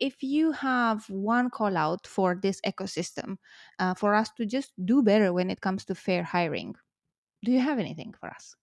If 0.00 0.22
you 0.22 0.52
have 0.52 1.08
one 1.08 1.50
call 1.50 1.76
out 1.76 2.06
for 2.06 2.34
this 2.40 2.60
ecosystem, 2.66 3.36
uh, 3.78 3.94
for 3.94 4.14
us 4.14 4.30
to 4.36 4.46
just 4.46 4.72
do 4.84 5.02
better 5.02 5.32
when 5.32 5.50
it 5.50 5.60
comes 5.60 5.84
to 5.86 5.94
fair 5.94 6.22
hiring, 6.24 6.74
do 7.44 7.52
you 7.52 7.60
have 7.60 7.78
anything 7.78 8.14
for 8.18 8.28
us? 8.28 8.56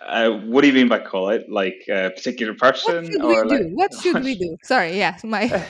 Uh, 0.00 0.30
what 0.30 0.62
do 0.62 0.66
you 0.66 0.72
mean 0.72 0.88
by 0.88 0.98
call 0.98 1.30
it? 1.30 1.48
Like 1.48 1.84
a 1.88 2.10
particular 2.10 2.54
person, 2.54 3.04
what 3.04 3.12
should 3.12 3.22
or 3.22 3.46
like 3.46 3.70
what 3.72 3.94
should 3.94 4.24
we 4.24 4.34
do? 4.34 4.56
Sorry, 4.62 4.96
yes, 4.96 5.24
my. 5.24 5.46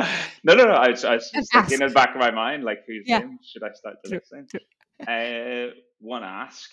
no, 0.44 0.54
no, 0.54 0.64
no. 0.64 0.72
I 0.72 0.90
was, 0.90 1.04
I 1.04 1.14
was 1.16 1.30
just 1.30 1.52
thinking 1.52 1.80
in 1.80 1.88
the 1.88 1.94
back 1.94 2.10
of 2.14 2.20
my 2.20 2.30
mind, 2.30 2.64
like, 2.64 2.80
whose 2.86 3.04
yeah. 3.06 3.18
name 3.18 3.38
should 3.44 3.62
I 3.62 3.72
start 3.74 3.96
the 4.02 4.10
next 4.10 4.32
name? 4.32 4.46
Uh, 5.06 5.74
one 6.00 6.24
ask: 6.24 6.70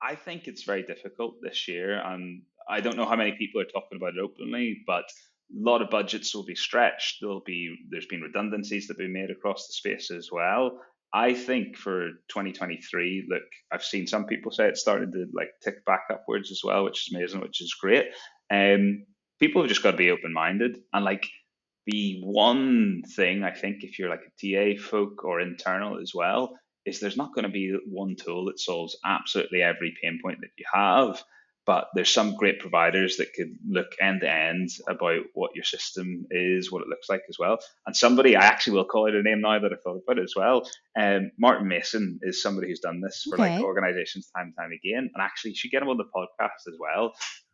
I 0.00 0.14
think 0.14 0.46
it's 0.46 0.62
very 0.62 0.82
difficult 0.82 1.36
this 1.42 1.66
year, 1.68 2.00
and 2.00 2.42
I 2.68 2.80
don't 2.80 2.96
know 2.96 3.06
how 3.06 3.16
many 3.16 3.32
people 3.32 3.60
are 3.60 3.64
talking 3.64 3.96
about 3.96 4.14
it 4.14 4.20
openly, 4.22 4.82
but 4.86 5.04
a 5.04 5.70
lot 5.70 5.82
of 5.82 5.90
budgets 5.90 6.34
will 6.34 6.44
be 6.44 6.54
stretched. 6.54 7.18
There'll 7.20 7.42
be 7.44 7.76
there's 7.90 8.06
been 8.06 8.20
redundancies 8.20 8.86
that 8.86 8.94
have 8.94 8.98
been 8.98 9.12
made 9.12 9.30
across 9.30 9.66
the 9.66 9.72
space 9.72 10.10
as 10.10 10.30
well. 10.30 10.78
I 11.12 11.34
think 11.34 11.76
for 11.76 12.10
2023, 12.28 13.26
look, 13.28 13.42
I've 13.72 13.82
seen 13.82 14.06
some 14.06 14.26
people 14.26 14.52
say 14.52 14.68
it 14.68 14.76
started 14.76 15.12
to 15.12 15.26
like 15.34 15.50
tick 15.62 15.84
back 15.84 16.04
upwards 16.10 16.50
as 16.50 16.60
well, 16.62 16.84
which 16.84 17.08
is 17.08 17.14
amazing, 17.14 17.40
which 17.40 17.60
is 17.60 17.74
great. 17.74 18.06
Um, 18.50 19.06
people 19.40 19.62
have 19.62 19.68
just 19.68 19.82
got 19.82 19.92
to 19.92 19.96
be 19.96 20.10
open 20.10 20.32
minded 20.32 20.78
and 20.92 21.04
like 21.04 21.26
the 21.86 22.20
one 22.22 23.02
thing 23.16 23.42
I 23.42 23.50
think 23.50 23.82
if 23.82 23.98
you're 23.98 24.10
like 24.10 24.20
a 24.20 24.76
TA 24.76 24.80
folk 24.80 25.24
or 25.24 25.40
internal 25.40 25.98
as 26.00 26.12
well 26.14 26.56
is 26.86 27.00
there's 27.00 27.16
not 27.16 27.34
going 27.34 27.44
to 27.44 27.50
be 27.50 27.76
one 27.88 28.16
tool 28.16 28.46
that 28.46 28.60
solves 28.60 28.96
absolutely 29.04 29.62
every 29.62 29.94
pain 30.02 30.20
point 30.22 30.38
that 30.40 30.50
you 30.56 30.64
have 30.72 31.22
but 31.70 31.86
there's 31.94 32.12
some 32.12 32.34
great 32.34 32.58
providers 32.58 33.18
that 33.18 33.32
could 33.32 33.56
look 33.64 33.92
end 34.00 34.22
to 34.22 34.28
end 34.28 34.70
about 34.88 35.20
what 35.34 35.54
your 35.54 35.62
system 35.62 36.26
is, 36.28 36.72
what 36.72 36.82
it 36.82 36.88
looks 36.88 37.08
like 37.08 37.22
as 37.28 37.38
well. 37.38 37.60
And 37.86 37.94
somebody, 37.94 38.34
I 38.34 38.44
actually 38.44 38.78
will 38.78 38.86
call 38.86 39.06
out 39.06 39.14
a 39.14 39.22
name 39.22 39.40
now 39.40 39.60
that 39.60 39.72
I 39.72 39.76
thought 39.76 40.02
about 40.02 40.18
it 40.18 40.24
as 40.24 40.34
well. 40.34 40.68
Um, 40.98 41.30
Martin 41.38 41.68
Mason 41.68 42.18
is 42.22 42.42
somebody 42.42 42.66
who's 42.66 42.80
done 42.80 43.00
this 43.00 43.22
for 43.22 43.36
okay. 43.36 43.54
like 43.54 43.64
organizations 43.64 44.28
time 44.34 44.46
and 44.46 44.56
time 44.56 44.72
again. 44.72 45.10
And 45.14 45.22
actually, 45.22 45.52
you 45.52 45.58
should 45.58 45.70
get 45.70 45.80
him 45.80 45.90
on 45.90 45.96
the 45.96 46.10
podcast 46.12 46.66
as 46.66 46.74
well. 46.76 47.12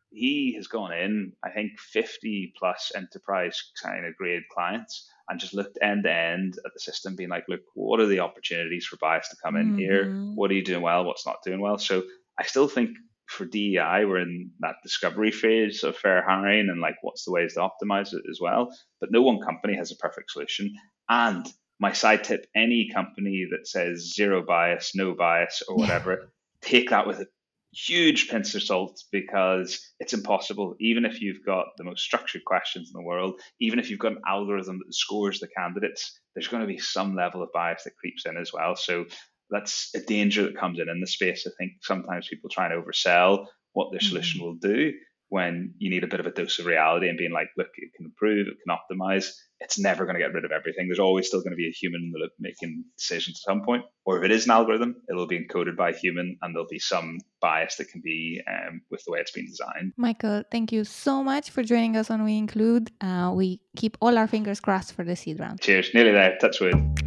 He 0.09 0.55
has 0.57 0.67
gone 0.67 0.95
in, 0.95 1.33
I 1.45 1.51
think, 1.51 1.79
50 1.79 2.55
plus 2.59 2.93
enterprise 2.97 3.71
kind 3.83 4.07
of 4.07 4.17
grade 4.17 4.45
clients 4.51 5.11
and 5.29 5.39
just 5.39 5.53
looked 5.53 5.77
end 5.83 6.05
to 6.05 6.11
end 6.11 6.55
at 6.65 6.73
the 6.73 6.81
system, 6.81 7.17
being 7.17 7.29
like, 7.29 7.45
look, 7.51 7.61
what 7.75 8.01
are 8.01 8.07
the 8.07 8.21
opportunities 8.21 8.87
for 8.87 8.97
bias 8.97 9.29
to 9.29 9.37
come 9.45 9.57
in 9.57 9.73
mm-hmm. 9.73 9.79
here? 9.79 10.11
What 10.35 10.51
are 10.51 10.55
you 10.55 10.65
doing 10.65 10.81
well? 10.81 11.05
What's 11.05 11.27
not 11.27 11.43
doing 11.45 11.61
well? 11.61 11.77
So 11.77 12.05
I 12.39 12.45
still 12.45 12.67
think 12.67 12.97
for 13.27 13.45
DEI, 13.45 14.05
we're 14.05 14.21
in 14.21 14.51
that 14.61 14.77
discovery 14.83 15.31
phase 15.31 15.83
of 15.83 15.97
fair 15.97 16.25
hiring 16.27 16.69
and 16.69 16.81
like 16.81 16.97
what's 17.03 17.25
the 17.25 17.33
ways 17.33 17.55
to 17.55 17.61
optimize 17.61 18.13
it 18.15 18.23
as 18.31 18.39
well. 18.41 18.71
But 19.01 19.11
no 19.13 19.23
one 19.23 19.41
company 19.41 19.77
has 19.77 19.93
a 19.93 19.97
perfect 19.97 20.31
solution. 20.31 20.75
And 21.09 21.47
my 21.79 21.93
side 21.93 22.25
tip 22.25 22.47
any 22.55 22.91
company 22.93 23.47
that 23.51 23.67
says 23.67 24.15
zero 24.15 24.43
bias, 24.45 24.93
no 24.95 25.15
bias, 25.15 25.63
or 25.69 25.77
whatever, 25.77 26.13
yeah. 26.13 26.27
take 26.63 26.91
that 26.91 27.07
with 27.07 27.21
a 27.21 27.27
huge 27.73 28.31
pinch 28.31 28.55
of 28.55 28.63
salt 28.63 29.03
because 29.13 29.93
it's 30.01 30.15
impossible. 30.15 30.75
Even 30.81 31.05
if 31.05 31.21
you've 31.21 31.45
got 31.45 31.67
the 31.77 31.85
most 31.85 32.03
structured 32.03 32.45
questions 32.45 32.91
in 32.95 32.99
the 32.99 33.07
world, 33.07 33.41
even 33.61 33.79
if 33.79 33.91
you've 33.91 33.99
got 33.99 34.13
an 34.13 34.23
algorithm 34.27 34.79
that 34.79 34.95
scores 34.95 35.41
the 35.41 35.49
candidates, 35.49 36.19
there's 36.35 36.49
going 36.49 36.63
to 36.63 36.67
be 36.67 36.79
some 36.79 37.15
level 37.15 37.43
of 37.43 37.53
bias 37.53 37.85
that 37.85 37.97
creeps 37.97 38.25
in 38.25 38.37
as 38.37 38.53
well. 38.53 38.77
So 38.77 39.05
that's 39.51 39.91
a 39.95 40.01
danger 40.01 40.43
that 40.45 40.57
comes 40.57 40.79
in 40.79 40.89
in 40.89 41.01
the 41.01 41.07
space. 41.07 41.47
I 41.47 41.51
think 41.59 41.73
sometimes 41.83 42.29
people 42.29 42.51
try 42.51 42.67
and 42.67 42.83
oversell 42.83 43.47
what 43.73 43.91
their 43.93 44.01
solution 44.01 44.41
mm-hmm. 44.41 44.47
will 44.47 44.57
do 44.57 44.93
when 45.29 45.75
you 45.79 45.91
need 45.91 46.05
a 46.05 46.07
bit 46.07 46.21
of 46.21 46.27
a 46.27 46.31
dose 46.31 46.59
of 46.59 46.67
reality 46.67 47.09
and 47.09 47.19
being 47.19 47.33
like, 47.33 47.49
look, 47.57 47.69
it 47.77 47.91
can 47.97 48.07
improve, 48.07 48.47
it 48.47 48.57
can 48.65 48.77
optimize. 48.77 49.31
It's 49.59 49.79
never 49.79 50.05
going 50.05 50.15
to 50.15 50.21
get 50.21 50.35
rid 50.35 50.45
of 50.45 50.53
everything. 50.53 50.87
There's 50.87 51.01
always 51.01 51.27
still 51.27 51.41
going 51.41 51.53
to 51.53 51.57
be 51.57 51.67
a 51.67 51.73
human 51.73 52.03
in 52.03 52.13
the 52.13 52.19
loop 52.19 52.33
making 52.39 52.85
decisions 52.97 53.41
at 53.41 53.51
some 53.51 53.63
point. 53.65 53.85
Or 54.05 54.19
if 54.19 54.25
it 54.25 54.31
is 54.31 54.45
an 54.45 54.51
algorithm, 54.53 54.97
it'll 55.11 55.27
be 55.27 55.45
encoded 55.45 55.77
by 55.77 55.91
a 55.91 55.97
human 55.97 56.37
and 56.43 56.55
there'll 56.55 56.69
be 56.69 56.79
some 56.79 57.19
bias 57.41 57.77
that 57.77 57.89
can 57.89 58.03
be 58.05 58.41
um, 58.49 58.83
with 58.91 59.03
the 59.05 59.13
way 59.13 59.21
it's 59.21 59.33
been 59.33 59.47
designed. 59.47 59.93
Michael, 59.97 60.45
thank 60.53 60.73
you 60.73 60.85
so 60.85 61.25
much 61.25 61.51
for 61.51 61.63
joining 61.63 61.97
us 61.97 62.11
on 62.11 62.23
We 62.23 62.37
Include. 62.37 62.93
Uh, 63.01 63.33
we 63.35 63.61
keep 63.77 63.97
all 64.01 64.19
our 64.19 64.27
fingers 64.27 64.61
crossed 64.61 64.93
for 64.93 65.05
the 65.05 65.17
seed 65.17 65.41
round. 65.41 65.61
Cheers. 65.61 65.91
Nearly 65.95 66.13
there. 66.13 66.37
Touch 66.39 66.61
wood. 66.61 67.06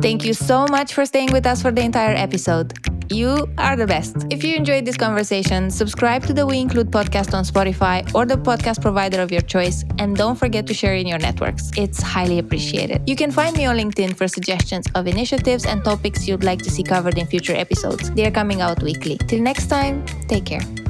Thank 0.00 0.24
you 0.24 0.32
so 0.32 0.66
much 0.66 0.94
for 0.94 1.04
staying 1.04 1.32
with 1.32 1.44
us 1.44 1.60
for 1.60 1.72
the 1.72 1.82
entire 1.82 2.14
episode. 2.14 2.72
You 3.10 3.48
are 3.58 3.74
the 3.74 3.86
best. 3.86 4.14
If 4.30 4.44
you 4.44 4.54
enjoyed 4.54 4.84
this 4.84 4.96
conversation, 4.96 5.70
subscribe 5.70 6.24
to 6.26 6.32
the 6.32 6.46
We 6.46 6.60
Include 6.60 6.90
podcast 6.90 7.34
on 7.34 7.42
Spotify 7.42 8.08
or 8.14 8.26
the 8.26 8.36
podcast 8.36 8.80
provider 8.80 9.20
of 9.20 9.32
your 9.32 9.40
choice, 9.40 9.84
and 9.98 10.14
don't 10.14 10.36
forget 10.36 10.66
to 10.66 10.74
share 10.74 10.94
in 10.94 11.06
your 11.06 11.18
networks. 11.18 11.70
It's 11.76 12.00
highly 12.00 12.38
appreciated. 12.38 13.08
You 13.08 13.16
can 13.16 13.30
find 13.30 13.56
me 13.56 13.66
on 13.66 13.76
LinkedIn 13.76 14.14
for 14.14 14.28
suggestions 14.28 14.86
of 14.94 15.06
initiatives 15.06 15.66
and 15.66 15.82
topics 15.82 16.28
you'd 16.28 16.44
like 16.44 16.60
to 16.62 16.70
see 16.70 16.82
covered 16.82 17.18
in 17.18 17.26
future 17.26 17.54
episodes. 17.54 18.10
They 18.12 18.26
are 18.26 18.30
coming 18.30 18.60
out 18.60 18.82
weekly. 18.82 19.16
Till 19.26 19.42
next 19.42 19.66
time, 19.66 20.04
take 20.28 20.44
care. 20.44 20.87